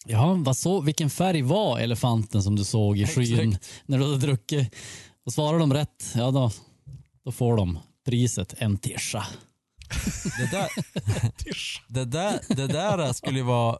[0.06, 4.18] ja, vad så, vilken färg var elefanten som du såg i skyn när du hade
[4.18, 4.74] druckit?
[5.26, 6.50] Och svarar de rätt, ja då,
[7.24, 9.26] då får de priset en tischa.
[10.38, 10.68] Det där,
[11.88, 13.78] det, där, det där skulle vara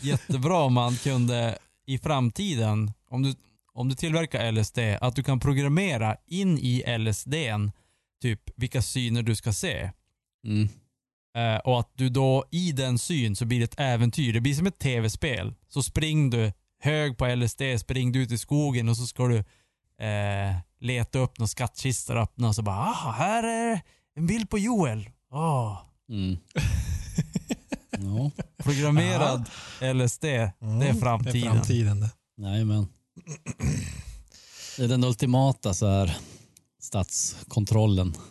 [0.00, 3.34] jättebra om man kunde i framtiden, om du,
[3.72, 7.72] om du tillverkar LSD, att du kan programmera in i LSDn
[8.22, 9.90] typ vilka syner du ska se.
[10.46, 10.68] Mm.
[11.36, 14.32] Eh, och att du då i den syn så blir det ett äventyr.
[14.32, 15.54] Det blir som ett tv-spel.
[15.68, 16.52] Så spring du
[16.82, 19.38] hög på LSD, spring du ut i skogen och så ska du
[20.06, 23.80] eh, leta upp någon skattkista och öppna och så bara ah, här är
[24.16, 25.10] en bild på Joel.
[25.32, 25.76] Ah,
[26.08, 26.36] Mm.
[27.90, 28.30] ja,
[28.64, 29.48] programmerad
[29.94, 31.52] LSD, det är Mm, Det är framtiden.
[31.52, 32.10] framtiden det.
[32.36, 32.88] nej men.
[34.76, 36.16] Det är den ultimata så här
[36.82, 38.14] statskontrollen.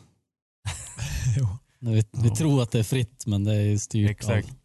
[1.82, 2.36] Vi, vi Ja.
[2.36, 4.48] tror att det är fritt men det är styrt Exakt.
[4.48, 4.56] av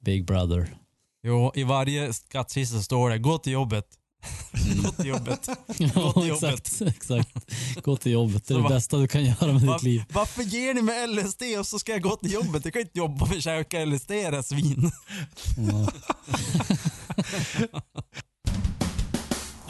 [0.00, 0.76] Big Brother.
[1.26, 3.86] Jo, i varje skattkista står det gå till jobbet.
[4.84, 5.48] gå till jobbet.
[5.78, 6.54] Ja, till jobbet.
[6.60, 7.50] exakt, exakt.
[7.84, 8.46] Gå till jobbet.
[8.46, 10.04] Det är det bästa du kan göra med ditt liv.
[10.12, 12.64] varför ger ni mig LSD och så ska jag gå till jobbet?
[12.64, 14.90] Jag kan inte jobba och käka LSD era svin.
[15.56, 15.88] Ja.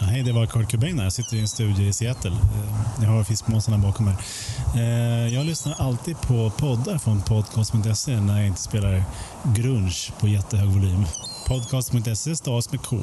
[0.09, 1.05] Hej, det var Kurt Cobain här.
[1.05, 2.31] Jag sitter i en studio i Seattle.
[2.31, 4.17] Eh, Ni har fiskmåsarna bakom er.
[4.77, 9.05] Eh, Jag lyssnar alltid på poddar från podcast.se när jag inte spelar
[9.57, 11.05] grunge på jättehög volym.
[11.47, 12.97] Podcast.se stavas med K.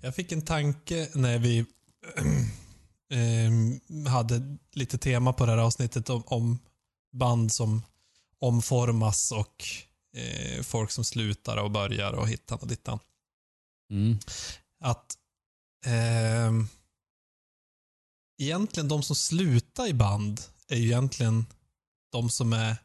[0.00, 1.64] Jag fick en tanke när vi
[3.12, 4.42] ehm, hade
[4.72, 6.58] lite tema på det här avsnittet om, om
[7.12, 7.82] band som
[8.40, 9.64] omformas och
[10.16, 12.98] eh, folk som slutar och börjar och hittan och dittan.
[13.90, 14.18] Mm.
[14.82, 15.14] Att
[15.86, 16.68] ehm,
[18.42, 21.46] egentligen de som slutar i band är ju egentligen
[22.12, 22.76] de som är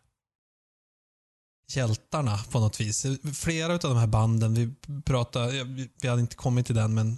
[1.73, 3.05] hjältarna på något vis.
[3.35, 4.73] Flera av de här banden, vi
[5.05, 5.63] pratar,
[6.01, 7.17] vi- hade inte kommit till den, men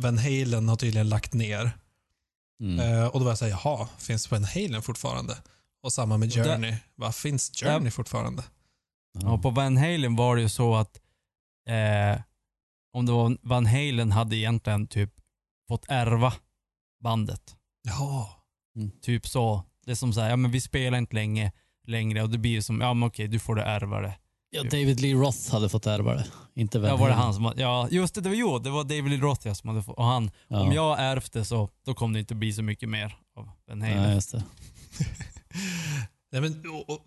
[0.00, 1.72] Van Halen har tydligen lagt ner.
[2.62, 2.80] Mm.
[2.80, 5.38] Eh, och då var jag såhär, jaha, finns Van Halen fortfarande?
[5.82, 6.76] Och samma med Journey.
[6.94, 8.44] Vad finns Journey fortfarande?
[9.12, 9.38] Ja.
[9.38, 11.00] På Van Halen var det ju så att
[11.68, 12.20] eh,
[12.92, 15.10] om det var Van Halen hade egentligen typ
[15.68, 16.32] fått ärva
[17.02, 17.56] bandet.
[17.82, 18.30] Ja.
[19.02, 19.64] Typ så.
[19.84, 21.52] Det är som så här, ja men vi spelar inte länge,
[21.86, 24.14] längre och det blir ju som, ja men okej, du får det ärva det.
[24.50, 26.26] Ja, David Lee Roth hade fått ärva det.
[26.54, 28.84] Inte Van Ja, var det han som ja just det, det var, jo, det var
[28.84, 30.60] David Lee Roth ja, som hade fått, och han, Ja.
[30.60, 34.02] om jag ärvde så, då kommer det inte bli så mycket mer av Van Halen.
[34.02, 34.44] Ja, just det.
[36.32, 37.04] Nej, men, och, och,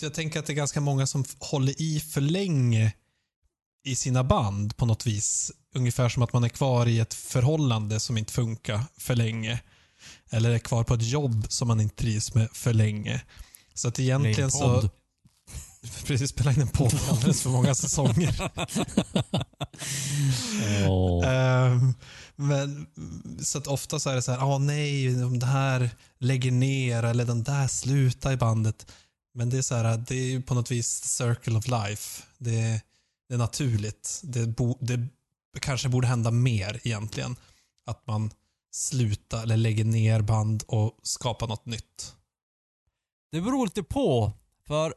[0.00, 2.92] jag tänker att det är ganska många som håller i för länge
[3.84, 5.52] i sina band på något vis.
[5.74, 9.60] Ungefär som att man är kvar i ett förhållande som inte funkar för länge.
[10.30, 13.22] Eller är kvar på ett jobb som man inte trivs med för länge.
[13.74, 14.58] Så att Det egentligen så...
[14.58, 14.90] podd.
[16.06, 18.50] Precis, spela in en podd alldeles för många säsonger.
[21.24, 21.94] Ehm,
[22.36, 22.86] men,
[23.42, 27.24] så att ofta så är det så här, ah, nej, de där lägger ner eller
[27.24, 28.86] den där slutar i bandet.
[29.34, 32.22] Men det är så här, det är på något vis circle of life.
[32.38, 32.80] Det,
[33.28, 34.20] det är naturligt.
[34.24, 35.08] Det, bo, det
[35.60, 37.36] kanske borde hända mer egentligen.
[37.86, 38.30] Att man
[38.70, 42.14] slutar eller lägger ner band och skapar något nytt.
[43.32, 44.32] Det beror lite på,
[44.66, 44.94] för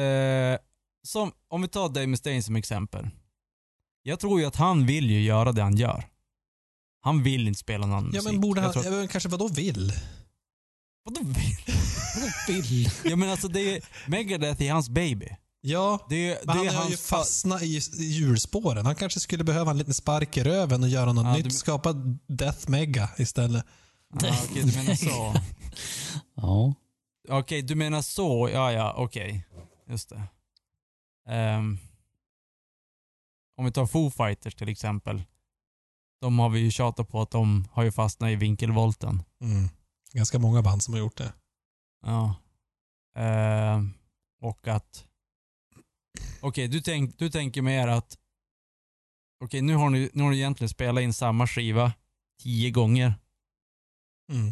[0.00, 0.58] eh,
[1.02, 3.10] som, om vi tar Dave Mustaine som exempel.
[4.02, 6.08] Jag tror ju att han vill ju göra det han gör.
[7.00, 8.32] Han vill inte spela någon annan Ja, musik.
[8.32, 9.92] men borde han, ja, men kanske vad då vill?
[11.04, 11.56] Vadå vill?
[12.46, 12.90] Bill.
[13.04, 15.28] Ja men alltså det är, Megadeth är hans baby.
[15.64, 18.86] Ja, Det, det han har ju fastnat i i hjulspåren.
[18.86, 21.44] Han kanske skulle behöva en liten spark i röven och göra något Ja, nytt.
[21.44, 21.92] du- Skapa
[22.26, 23.64] Death Mega istället.
[24.14, 24.16] Ah,
[24.50, 25.34] Okej, du menar så.
[26.34, 26.74] Ja.
[27.28, 28.48] Okej, du menar så.
[28.52, 29.46] Ja, ja, okej.
[29.88, 30.22] Just det.
[31.28, 31.78] Ehm,
[33.56, 35.22] om vi tar Foo Fighters till exempel.
[36.20, 39.22] De har vi ju tjatat på att de har ju fastnat i vinkelvolten.
[39.40, 39.68] Mm.
[40.12, 41.32] Ganska många band som har gjort det.
[42.06, 42.34] Ja.
[43.18, 43.92] Ehm,
[44.40, 45.04] och att...
[46.42, 48.18] Okej, du, tänk, du tänker mer att...
[49.44, 51.92] Okej, nu, har ni, nu har ni egentligen spelat in samma skiva
[52.42, 53.14] tio gånger.
[54.32, 54.46] Mm.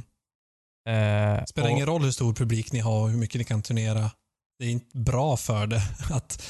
[0.89, 3.63] Eh, Spelar och- ingen roll hur stor publik ni har och hur mycket ni kan
[3.63, 4.11] turnera.
[4.59, 6.43] Det är inte bra för det att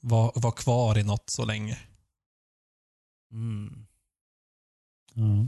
[0.00, 1.78] vara, vara kvar i något så länge.
[3.32, 3.86] Mm.
[5.14, 5.46] Ja.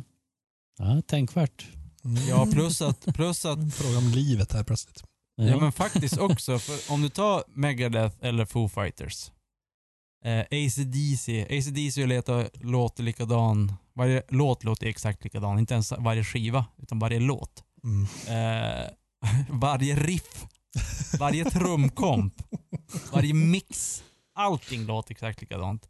[0.78, 1.66] ja, tänkvärt.
[2.04, 2.28] Mm.
[2.28, 5.04] Ja, plus att, plus att En fråga om livet här plötsligt.
[5.36, 5.60] Ja.
[5.60, 9.30] men faktiskt också, för om du tar Megadeth eller Foo Fighters.
[10.26, 16.66] Eh, ACDC, ACDC låter, låter likadan, varje låt låter exakt likadan, inte ens varje skiva,
[16.82, 17.64] utan varje låt.
[17.84, 18.02] Mm.
[18.28, 18.86] Eh,
[19.50, 20.46] varje riff,
[21.18, 22.42] varje trumkomp,
[23.12, 24.02] varje mix,
[24.34, 25.82] allting låter exakt likadant.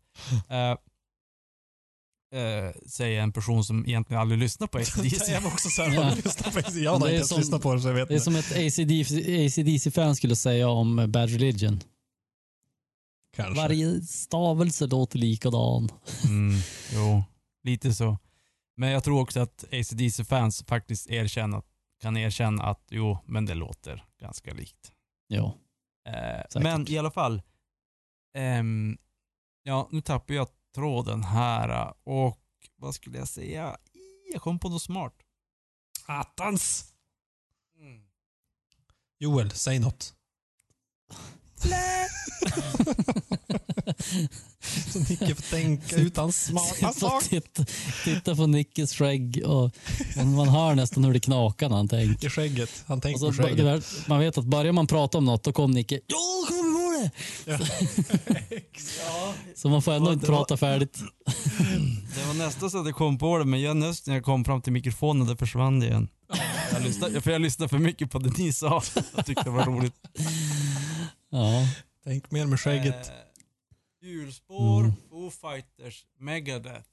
[0.49, 0.71] Eh,
[2.41, 5.33] eh, säger en person som egentligen aldrig lyssnar på ACDC.
[5.33, 6.13] Jag var också så här, Ja.
[6.25, 8.17] lyssnat på Jag har inte ens som- lyssnat på det så jag vet Det är
[8.17, 8.25] inte.
[8.25, 11.81] som ett ACDC ACDC-fan skulle säga om Bad Religion.
[13.37, 13.63] Kanske.
[13.63, 15.89] Varje stavelse låter likadan.
[16.25, 16.55] Mm,
[16.95, 17.25] jo,
[17.63, 18.19] lite så.
[18.77, 21.63] Men jag tror också att ACDC-fans faktiskt erkänner,
[22.01, 24.93] kan erkänna att jo, men det låter ganska likt.
[25.27, 25.55] Ja.
[26.09, 27.43] Eh, men i alla fall,
[28.35, 28.99] ehm,
[29.63, 32.39] ja, nu tappar jag tråden här och
[32.77, 33.77] vad skulle jag säga?
[34.33, 35.15] Jag kom på något smart.
[36.07, 36.95] Attans!
[37.81, 38.03] Mm.
[39.19, 40.15] Joel, säg något.
[44.93, 47.25] Så Nicke får tänka ut hans smarta Sitta och sak.
[47.25, 47.65] titta,
[48.05, 49.77] titta på Nickes skägg och
[50.17, 52.27] man, man hör nästan hur det knakar när han tänker.
[52.27, 52.85] I skägget.
[52.87, 53.59] Han tänker så, på det skägget.
[53.65, 56.17] där, man vet att börjar man prata om något då kommer Nicke Ja,
[56.49, 57.11] kommer på
[57.47, 57.61] det!
[59.57, 60.99] Så man får ändå Ja, inte var- prata färdigt.
[62.17, 64.45] Det var nästan så att jag kom på det, men jag nästan när jag kom
[64.45, 66.09] fram till mikrofonen, det försvann det igen.
[66.73, 68.83] Jag lyssnade, för jag lyssnade för mycket på det ni sa.
[69.17, 69.95] Jag tyckte det var roligt.
[71.31, 71.69] Ja,
[72.05, 73.09] Tänk mer med skägget.
[73.09, 73.15] Eh,
[74.01, 74.93] hjulspår, Mm.
[75.11, 76.89] Foo Fighters, Megadeth.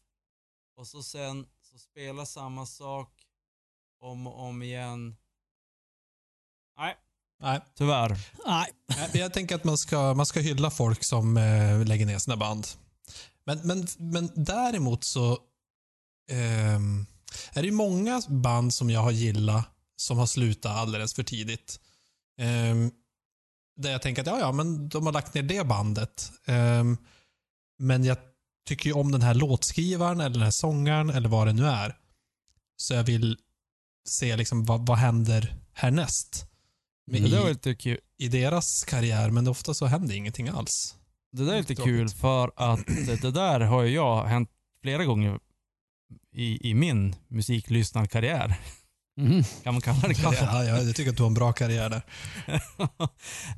[0.77, 3.09] Och så sen så spela samma sak
[3.99, 5.15] om och om igen.
[6.77, 6.95] Nej,
[7.39, 7.59] Nej.
[7.75, 8.17] tyvärr.
[8.45, 8.71] nej.
[8.87, 12.37] Nej, Jag tänker att man ska, man ska hylla folk som eh, lägger ner sina
[12.37, 12.67] band.
[13.45, 15.37] Men, men, men däremot så
[16.31, 17.05] ehm,
[17.53, 19.65] är det ju många band som jag har gillat
[19.95, 21.79] som har slutat alldeles för tidigt.
[22.37, 22.91] Ehm,
[23.75, 26.31] där jag tänker att ja, ja, men de har lagt ner det bandet.
[26.45, 26.97] Ehm,
[27.79, 28.17] men jag
[28.67, 31.97] tycker ju om den här låtskrivaren eller den här sångaren eller vad det nu är.
[32.77, 33.37] Så jag vill
[34.07, 36.45] se liksom vad, vad händer härnäst.
[37.11, 37.99] Det där var lite kul.
[38.17, 40.95] i deras karriär, men ofta så händer ingenting alls.
[41.31, 42.85] Det där är lite kul för att
[43.21, 44.49] det där har ju jag hänt
[44.81, 45.39] flera gånger
[46.31, 48.59] i, i min musiklyssnarkarriär.
[49.17, 49.43] Mhm.
[49.63, 50.49] Kan man kalla det karriär?
[50.51, 52.03] Ja, ja, jag tycker att du har en bra karriär där.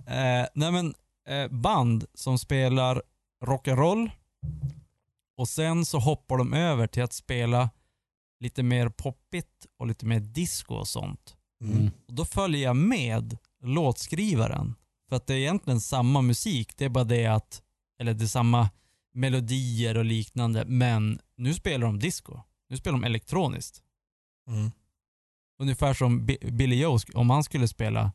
[0.41, 0.93] eh, nej men,
[1.29, 3.01] eh, band som spelar
[3.45, 4.09] rock'n'roll
[5.37, 7.69] och sen så hoppar de över till att spela
[8.39, 11.35] lite mer poppigt och lite mer disco och sånt.
[11.63, 11.91] Mm.
[12.07, 14.75] Och då följer jag med låtskrivaren.
[15.09, 17.61] För att det är egentligen samma musik, det är bara det att,
[17.99, 18.69] eller det är samma
[19.13, 22.39] melodier och liknande, men nu spelar de disco.
[22.69, 23.81] Nu spelar de elektroniskt.
[24.47, 24.71] Mm.
[25.59, 28.11] Ungefär som Bi- Billy Joe, om han skulle spela,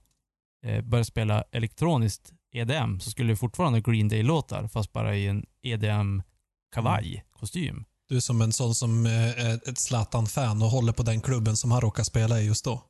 [0.67, 5.47] eh, börja spela elektroniskt EDM så skulle det fortfarande Green Day-låtar fast bara i en
[5.63, 7.85] EDM-kavaj, kostym.
[8.09, 9.13] Du är som en sån som eh,
[9.47, 12.83] är ett Zlatan-fan och håller på den klubben som han råkar spela i just då.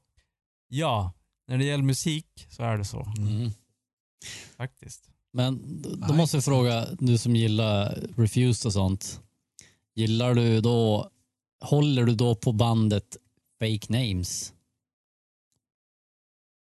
[0.68, 1.12] Ja,
[1.48, 3.51] när det gäller musik så är det så Mm.
[4.57, 5.03] faktiskt.
[5.32, 9.20] Men då, Nej, måste jag fråga, du som gillar Refused och sånt.
[9.94, 11.11] Gillar du då,
[11.64, 13.16] håller du då på bandet
[13.61, 14.54] Fake Names?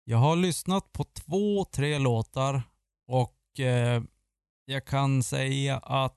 [0.04, 2.62] Jag har lyssnat på två, tre låtar
[3.08, 4.02] och eh,
[4.64, 6.14] jag kan säga att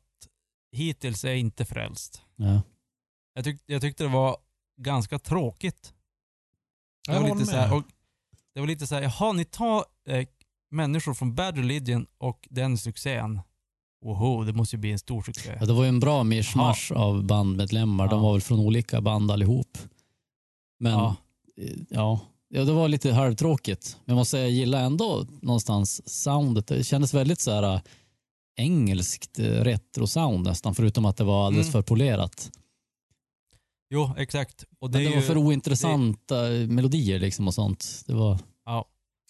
[0.71, 2.21] hittills är jag inte frälst.
[2.35, 2.61] Ja.
[3.33, 4.37] Jag, tyck, jag tyckte det var
[4.81, 5.93] ganska tråkigt.
[7.07, 7.83] Det Jag var, lite så här, och
[8.53, 10.27] det var lite så här, jaha, ni tar eh,
[10.71, 13.39] människor från Bad Religion och den succén.
[14.05, 15.57] Oho, det måste ju bli en stor succé.
[15.59, 18.07] Ja, det var ju en bra mischmasch av bandmedlemmar.
[18.07, 18.21] De Ja.
[18.23, 19.77] var väl från olika band allihop.
[20.81, 21.15] Men Ja.
[21.57, 22.19] eh, ja,
[22.49, 23.97] ja det var lite halvtråkigt.
[24.05, 26.67] Men jag måste säga, jag gillar ändå någonstans soundet.
[26.67, 27.81] Det kändes väldigt så här äh,
[28.55, 31.71] engelskt eh, retro-sound nästan, förutom att det var alldeles Mm.
[31.71, 32.51] för polerat.
[33.93, 34.65] Jo, exakt.
[34.79, 36.35] Och det, Men det var ju, för ointressanta
[36.67, 38.03] melodier liksom och sånt.
[38.07, 38.39] Det var,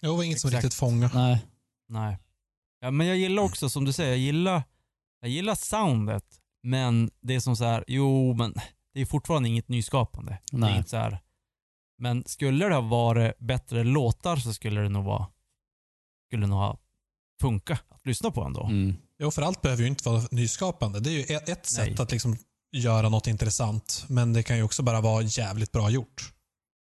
[0.00, 0.64] Det var inget som Exakt.
[0.64, 1.14] riktigt fångade.
[1.14, 1.38] nej.
[1.88, 2.18] Nej.
[2.80, 4.62] Ja, men jag gillar också, som du säger, jag gillar,
[5.20, 6.24] jag gillar soundet.
[6.62, 8.54] Men det är som så här, jo men
[8.94, 10.38] det är fortfarande inget nyskapande.
[10.50, 10.76] Det är Nej.
[10.78, 11.18] inte så här.
[12.02, 15.26] Men skulle det ha varit bättre låtar så skulle det nog vara,
[16.28, 16.78] skulle det nog ha
[17.40, 18.64] funka att lyssna på ändå.
[18.64, 18.96] Mm.
[19.18, 21.00] Jo, för allt behöver ju inte vara nyskapande.
[21.00, 22.02] Det är ju ett, ett sätt Nej.
[22.02, 22.36] att liksom
[22.72, 26.32] göra något intressant, men det kan ju också bara vara jävligt bra gjort.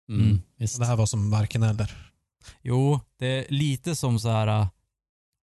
[0.08, 0.26] Mm.
[0.26, 0.42] Mm.
[0.56, 0.78] Visst.
[0.78, 2.12] Det här var som varken eller.
[2.62, 4.68] Jo, det är lite som så här äh,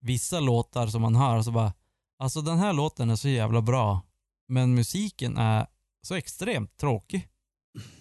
[0.02, 1.74] vissa låtar som man hör så bara,
[2.20, 4.02] alltså den här låten är så jävla bra,
[4.48, 5.68] men musiken är
[6.02, 7.28] så extremt tråkig.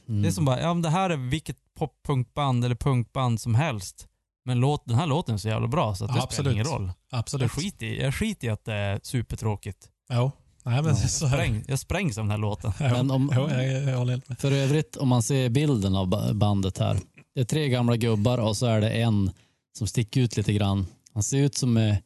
[0.08, 0.22] Mm.
[0.22, 4.06] Det är som bara, ja men det här är vilket pop-punkband eller punkband som helst.
[4.44, 6.32] Men låt, den här låten är så jävla bra så att det absolut.
[6.34, 6.92] spelar ingen roll.
[7.12, 7.42] Absolut.
[7.42, 9.88] Jag skiter, i, jag skiter i att det är supertråkigt.
[10.12, 10.30] Jo.
[10.64, 10.96] Nej, men Ja.
[11.08, 12.72] så Jag, spräng, jag sprängs av den här låten.
[12.80, 14.38] Jo, Men om- jo, jag, jag håller helt med.
[14.38, 16.98] För övrigt, om man ser bilden av ba- bandet här.
[17.34, 19.30] Det är tre gamla gubbar och så är det en
[19.78, 20.86] som sticker ut lite grann.
[21.14, 21.96] Han ser ut som eh,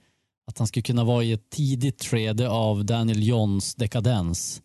[0.46, 4.62] att han skulle kunna vara i ett tidigt skede av Daniel Johns dekadens.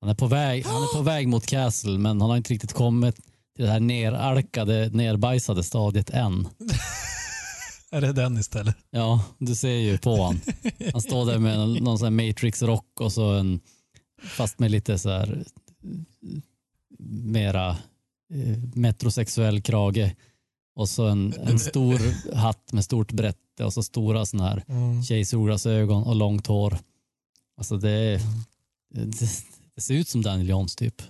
[0.00, 2.72] Han är på väg, han är på väg mot Castle, men han har inte riktigt
[2.72, 3.14] kommit
[3.56, 6.48] till det här neralkade, nerbajsade stadiet än.
[7.92, 8.76] Är det den istället?
[8.90, 10.40] Ja, du ser ju på han.
[10.92, 13.60] Han står där med någon, sån här Matrix-rock och så en,
[14.22, 15.44] fast med lite så här
[17.08, 17.70] mera
[18.34, 20.16] eh, metrosexuell krage
[20.76, 22.00] och så en, en stor
[22.34, 25.02] hatt med stort brätte och så stora såna här Mm.
[25.02, 26.78] tjejsolglasögon och långt hår.
[27.56, 28.20] Alltså det, är-
[28.94, 29.26] det,
[29.80, 31.02] det ser ut som Daniel Johns typ.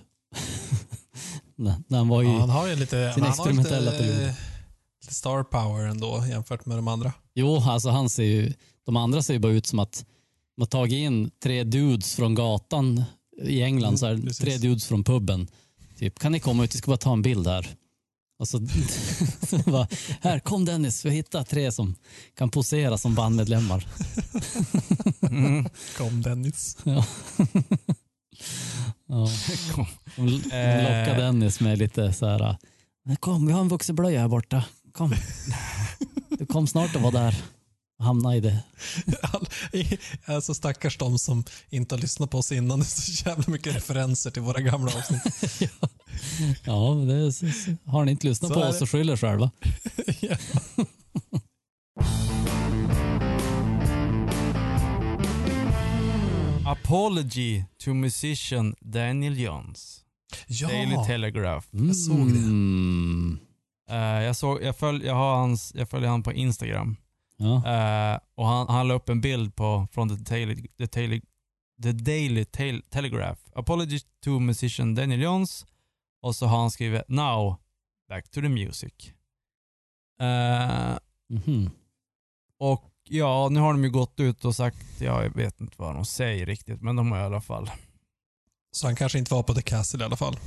[1.55, 4.21] när, han var i, Ja, han har ju lite, sin experimentella lite, period.
[4.27, 4.33] eh,
[5.01, 7.13] lite star power ändå jämfört med de andra.
[7.33, 8.53] Jo, alltså han ser ju,
[8.85, 10.05] de andra ser ju bara ut som att
[10.59, 13.03] har tagit in tre dudes från gatan
[13.43, 14.39] i England, så här, Mm, precis.
[14.39, 15.47] tre dudes från puben.
[15.97, 17.75] Typ, kan ni komma ut, vi ska bara ta en bild här.
[18.39, 18.67] Och så,
[19.49, 19.87] så bara,
[20.21, 21.95] här, kom Dennis, vi har hittat tre som
[22.37, 23.87] kan posera som bandmedlemmar.
[25.21, 25.69] Mm.
[25.97, 26.77] Kom Dennis.
[26.83, 27.05] Ja.
[29.07, 29.27] Ja.
[30.15, 31.17] De lockar Eh.
[31.17, 32.57] Dennis med lite så här,
[33.19, 35.13] kom vi har en vuxenblöja här borta, kom.
[36.39, 37.35] Du kom snart att vara där
[37.99, 38.63] och hamna i det.
[40.25, 42.79] Alltså stackars de som inte har lyssnat på oss innan.
[42.79, 45.21] Det är så jävla mycket referenser till våra gamla avsnitt.
[46.63, 49.17] Ja, men det så- så- har ni inte lyssnat Så på oss så skyll er
[49.17, 49.51] själva.
[56.71, 60.05] Apology to musician Daniel Johns.
[60.67, 61.05] Daily ja.
[61.05, 61.67] Telegraph.
[61.71, 62.39] Jag såg det.
[62.39, 63.39] Mm.
[63.89, 66.95] Eh, jag, såg, jag, följ, jag, har hans, jag följer han på Instagram.
[67.37, 67.55] Ja.
[67.55, 71.21] Eh, och han, han la upp en bild på, från the Daily, the Daily,
[71.83, 73.41] the Daily Tel- Telegraph.
[73.55, 75.65] Apology to musician Daniel Johns.
[76.21, 77.55] Och så har han skrivit Now,
[78.09, 78.93] back to the music.
[80.21, 80.97] Eh,
[81.29, 81.69] Mhm.
[82.59, 85.95] och ja, nu har de ju gått ut och sagt, ja, jag vet inte vad
[85.95, 87.71] de säger riktigt, men de har i alla fall,
[88.77, 90.37] Så han kanske inte var på The Castle i alla fall.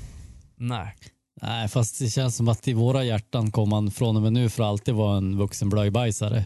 [0.56, 0.96] nej.
[1.42, 4.50] Nej, fast det känns som att i våra hjärtan kommer han från och med nu
[4.50, 6.44] för alltid vara en vuxen blöjbajsare.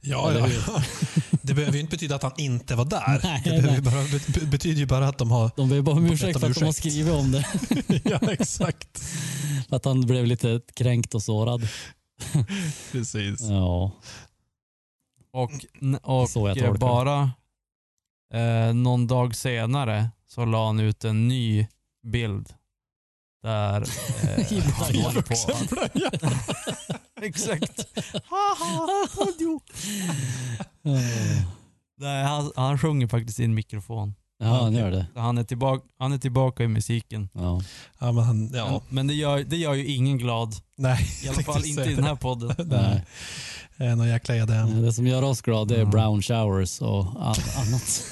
[0.00, 0.82] Ja, Eller ja.
[1.42, 3.20] Det behöver ju inte betyda att han inte var där.
[3.22, 3.80] Nej, det behöver nej.
[3.80, 5.50] bara, be- betyder ju bara att de har...
[5.56, 7.44] De ber bara om ursäkt för att de har skrivit om det.
[8.04, 9.04] ja, exakt.
[9.68, 11.68] Att han blev lite kränkt och sårad.
[12.92, 13.40] Precis.
[13.40, 13.92] Ja,
[15.36, 15.50] Och,
[16.02, 16.78] och Så jag det.
[16.78, 17.30] bara
[18.34, 21.66] eh, någon dag senare så la han ut en ny
[22.06, 22.54] bild
[23.42, 26.92] där eh, han håller på att...
[27.22, 27.86] Exakt.
[30.86, 31.46] Eh,
[31.98, 34.14] Nej, han, han sjunger faktiskt i en mikrofon.
[34.38, 35.06] Ja han gör det.
[35.14, 37.28] Så Han är, tillbaka, han är tillbaka i musiken.
[37.32, 37.62] Ja.
[37.98, 38.70] Ja, men han, ja.
[38.70, 40.54] Men, men det, gör, det gör ju ingen glad.
[40.78, 42.54] Nej, I alla fall inte i den här podden.
[42.68, 43.04] Nej.
[43.76, 43.96] här.
[43.96, 44.82] Någon jäkla Edén.
[44.82, 45.90] Det som gör oss glada det är Ja.
[45.90, 48.04] brown showers och an- annat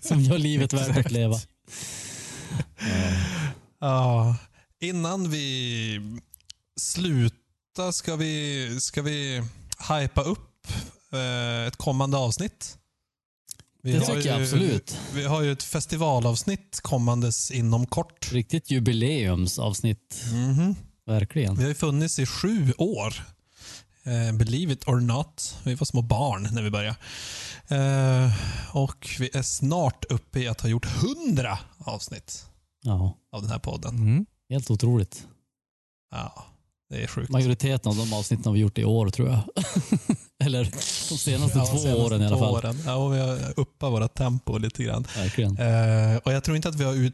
[0.00, 1.34] som gör livet värt att leva.
[2.80, 3.16] Ja.
[3.80, 4.36] Ja.
[4.80, 6.00] Innan vi
[6.80, 9.42] slutar ska vi, ska vi
[10.00, 10.66] hypa upp
[11.12, 12.78] eh, ett kommande avsnitt.
[13.86, 14.98] Vi Det tycker jag ju- absolut.
[15.14, 18.32] Vi har ju ett festivalavsnitt kommandes inom kort.
[18.32, 20.74] Riktigt jubileumsavsnitt, Mhm.
[21.06, 21.54] verkligen.
[21.56, 23.14] Vi har ju funnits i sju år.
[24.04, 25.58] Eh, believe it or not.
[25.64, 26.96] Vi var små barn när vi började.
[27.68, 28.32] Eh,
[28.76, 32.46] och vi är snart uppe i att ha gjort hundra avsnitt
[32.82, 33.94] Ja, av den här podden.
[33.96, 34.26] Mm.
[34.50, 35.26] helt otroligt.
[36.10, 36.46] Ja,
[36.90, 37.30] det är sjukt.
[37.30, 39.40] Majoriteten av de avsnitten har vi gjort i år tror jag.
[40.44, 40.64] Eller
[41.08, 42.54] de senaste Ja, två senaste åren i alla fall.
[42.54, 42.78] Åren.
[42.86, 45.06] Ja, och vi har uppat våra tempo lite grann.
[45.16, 45.56] Verkligen.
[45.58, 47.10] Eh, och jag tror inte att vi har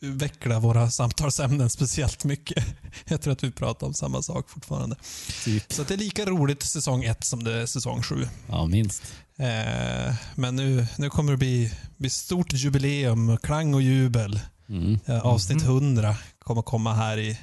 [0.00, 2.64] utvecklat våra samtalsämnen speciellt mycket.
[3.08, 4.96] Jag tror att vi pratar om samma sak fortfarande.
[5.44, 5.72] Typ.
[5.72, 8.28] Så att det är lika roligt säsong ett som det är säsong sju.
[8.48, 9.02] Ja, minst.
[9.38, 14.40] Eh, men nu, nu kommer det bli, bli stort jubileum, klang och jubel.
[14.68, 14.98] Mm.
[15.06, 15.66] Eh, avsnitt Mhm.
[15.70, 17.38] 100 kommer komma här i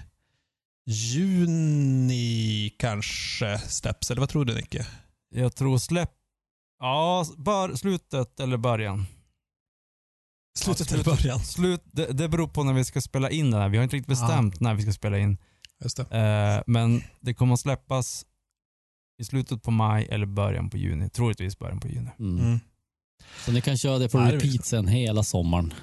[0.89, 4.11] juni kanske släpps.
[4.11, 4.87] Eller vad tror du Nicke?
[5.35, 6.11] Jag tror släpp...
[6.79, 9.05] Ja, bör, slutet eller början.
[10.59, 11.39] Slutet Ja, eller början?
[11.39, 13.69] Slut, det, det beror på när vi ska spela in det här.
[13.69, 15.37] Vi har inte riktigt bestämt när vi ska spela in.
[15.83, 16.17] Just det.
[16.17, 18.25] Eh, men det kommer att släppas
[19.21, 21.09] i slutet på maj eller början på juni.
[21.09, 22.09] Troligtvis början på juni.
[22.19, 22.39] Mm.
[22.45, 22.59] Mm.
[23.45, 25.73] Så ni kan köra det på Ja, repeat sen hela sommaren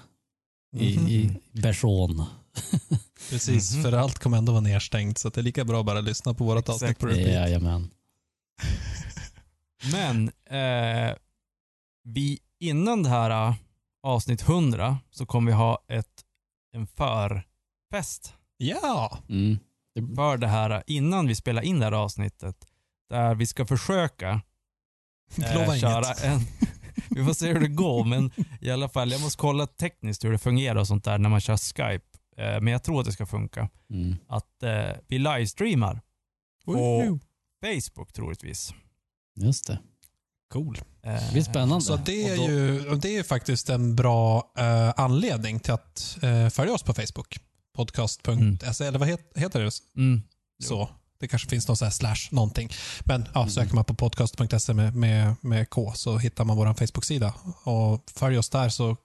[0.76, 1.08] i, Mhm.
[1.08, 2.24] i version.
[3.30, 3.82] Precis, Mhm.
[3.82, 6.34] för allt kommer ändå vara nedstängt så att det är lika bra att bara lyssna
[6.34, 7.28] på vårt avsnitt på repeat.
[7.28, 7.90] Jajamän.
[9.92, 11.14] Men eh,
[12.04, 13.54] vi, innan det här eh,
[14.02, 16.24] avsnitt 100 så kommer vi ha ett,
[16.72, 19.18] en förfest Ja!
[19.28, 19.58] Mm.
[20.16, 22.56] För det här eh, innan vi spelar in det här avsnittet.
[23.10, 24.40] Där vi ska försöka
[25.38, 26.40] eh, köra en...
[27.10, 30.32] vi får se hur det går, men i alla fall, jag måste kolla tekniskt hur
[30.32, 32.15] det fungerar och sånt där när man kör Skype.
[32.38, 33.68] Eh, men jag tror att det ska funka.
[33.90, 34.16] mm.
[34.28, 36.00] Att eh, vi livestreamar
[36.64, 37.18] på Woho!
[37.64, 38.74] Facebook troligtvis.
[39.40, 39.78] Just det.
[40.52, 40.78] Cool.
[41.02, 41.84] Eh, Det blir spännande.
[41.84, 46.48] Så det är då- ju det är faktiskt en bra eh, anledning till att eh,
[46.48, 47.38] följa oss på Facebook.
[47.76, 49.70] Podcast.se, eller vad het, heter det?
[49.96, 50.22] Mm.
[50.64, 50.88] Så.
[51.20, 52.70] Det kanske finns någon sån här slash någonting.
[53.04, 53.50] Men ja, Mm.
[53.50, 57.34] söker man på podcast.se med, med, med K så hittar man vår Facebook-sida.
[57.64, 58.96] Och följ oss där så,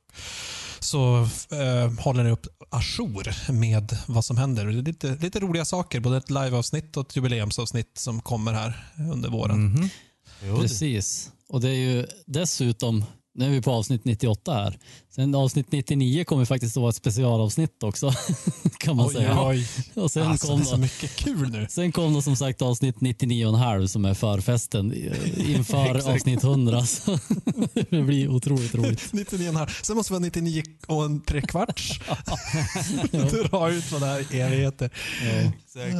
[0.79, 4.65] så eh, håller ni upp ajour med vad som händer.
[4.65, 8.85] Det är lite, lite roliga saker, både ett liveavsnitt och ett jubileumsavsnitt som kommer här
[9.13, 9.89] under våren.
[10.43, 11.31] Jo, det- Precis.
[11.49, 14.77] Och det är ju dessutom, nu är vi på avsnitt 98 här.
[15.15, 18.13] Sen avsnitt 99 kommer faktiskt att vara ett specialavsnitt också.
[18.79, 19.43] kan man Oj, säga.
[19.47, 21.67] oj, Och sen, Alltså, kom det är så då, mycket kul nu.
[21.69, 24.93] sen kom då som sagt avsnitt 99,5 som är förfesten
[25.37, 26.85] inför avsnitt 100.
[26.85, 27.19] Så
[27.89, 29.13] det blir otroligt roligt.
[29.13, 29.77] 99 här.
[29.83, 31.99] Sen måste vi ha 99 och en trekvarts.
[33.11, 34.89] Dra ut vad det här är evigheter.
[35.23, 35.29] Ja.
[35.29, 35.95] Exakt.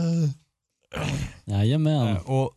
[1.45, 2.07] Jajamän.
[2.07, 2.51] Eh, och,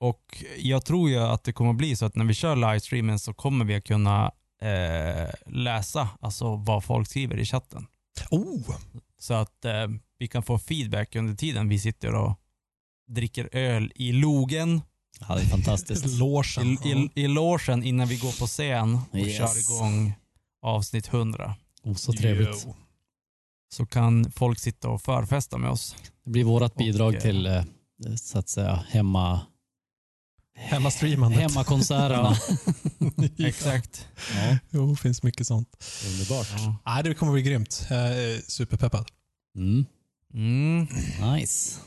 [0.00, 3.34] och jag tror ju att det kommer bli så att när vi kör livestreamen så
[3.34, 4.32] kommer vi att kunna
[4.62, 7.86] eh, läsa alltså vad folk skriver i chatten.
[8.30, 8.70] Oh,
[9.18, 9.86] Så att eh,
[10.18, 12.32] vi kan få feedback under tiden vi sitter och
[13.08, 14.80] dricker öl i logen,
[15.28, 16.06] Ja, det är fantastiskt.
[16.18, 16.66] logen.
[16.84, 19.36] i, i, i logen innan vi går på scen och Yes.
[19.38, 20.12] kör igång
[20.62, 21.54] avsnitt 100.
[21.84, 22.62] Oh, så trevligt.
[22.66, 22.74] Jo.
[23.74, 25.96] Så kan folk sitta och förfesta med oss.
[26.24, 27.62] Det blir vårt bidrag eh, till eh,
[28.16, 29.40] så att säga hemma
[30.60, 31.40] Hemmastreamandet.
[31.40, 32.36] hemmakonserterna.
[33.48, 34.06] Exakt.
[34.34, 35.68] ja, Jo, det finns mycket sånt.
[36.06, 36.46] underbart.
[36.56, 36.76] Ja.
[36.86, 37.86] Nej, det kommer bli grymt.
[37.90, 39.08] Jag är superpeppad.
[39.56, 39.86] Mm,
[40.34, 40.88] Mm.
[41.34, 41.80] nice.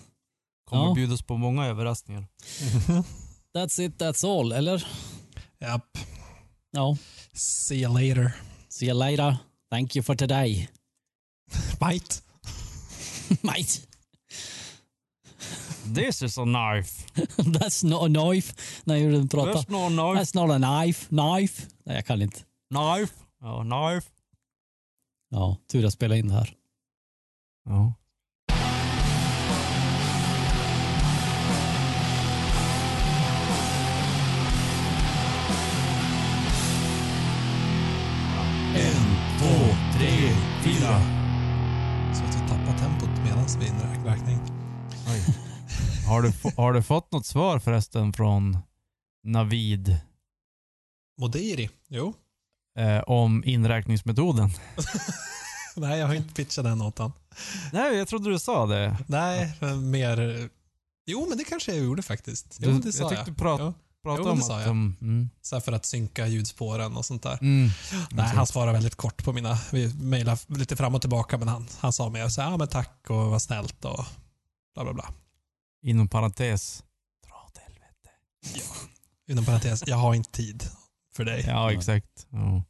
[0.70, 0.94] Kommer Ja.
[0.94, 2.28] bjudas på många överraskningar.
[3.56, 4.52] That's it, that's all.
[4.52, 4.88] Eller?
[5.60, 5.98] Japp.
[6.72, 6.98] Ja.
[7.34, 8.32] See you later.
[8.70, 9.38] See you later.
[9.72, 10.70] Thank you for today.
[11.80, 12.16] Bite.
[13.42, 13.82] Mate.
[15.94, 17.06] This is a knife.
[17.38, 18.54] That's not a knife.
[18.84, 19.52] Jag gjorde den prata.
[19.52, 20.20] That's no knife.
[20.20, 21.08] That's not a knife.
[21.10, 21.68] Knife.
[21.84, 22.40] Nej, jag kan inte.
[22.70, 23.14] Knife.
[23.42, 24.08] Ja, knife.
[25.30, 26.54] Ja, tur jag spelade in det här.
[27.66, 27.94] Ja.
[38.76, 40.10] En, två, tre,
[40.64, 41.02] fyra.
[42.14, 44.51] Så att vi tappar tempot medan vi inräknar räkning.
[46.08, 48.58] Har, du har du fått något svar förresten från
[49.24, 49.98] Navid
[51.20, 51.70] Modiri?
[51.90, 52.14] Jo.
[52.80, 54.50] eh, om inräkningsmetoden?
[55.76, 57.12] Nej, jag har inte pitchat den åt han.
[57.74, 58.98] Nej, jag trodde du sa det.
[59.08, 60.50] Nej, mer...
[61.06, 62.58] Jo, men det kanske jag gjorde faktiskt.
[62.60, 63.74] Jo, det sa jag tyckte du prat- Jo,
[64.04, 64.70] Prata Jo, det om sa att jag.
[64.70, 64.96] de...
[65.02, 65.30] Mm.
[65.42, 67.38] så för att synka ljudspåren och sånt där.
[67.42, 67.70] Mm.
[68.12, 69.58] Nej, han svarade väldigt kort på mina...
[69.72, 72.68] Vi mejlade lite fram och tillbaka, men han, han sa mer så här, ja men
[72.68, 74.06] tack och vad snällt och
[74.76, 75.10] bla bla bla.
[75.82, 76.84] Inom parentes.
[77.28, 78.10] Dra åt helvete.
[79.28, 80.64] Inom parentes, jag har inte tid
[81.14, 81.44] för dig.
[81.48, 82.28] Ja, exakt.
[82.30, 82.64] Ja.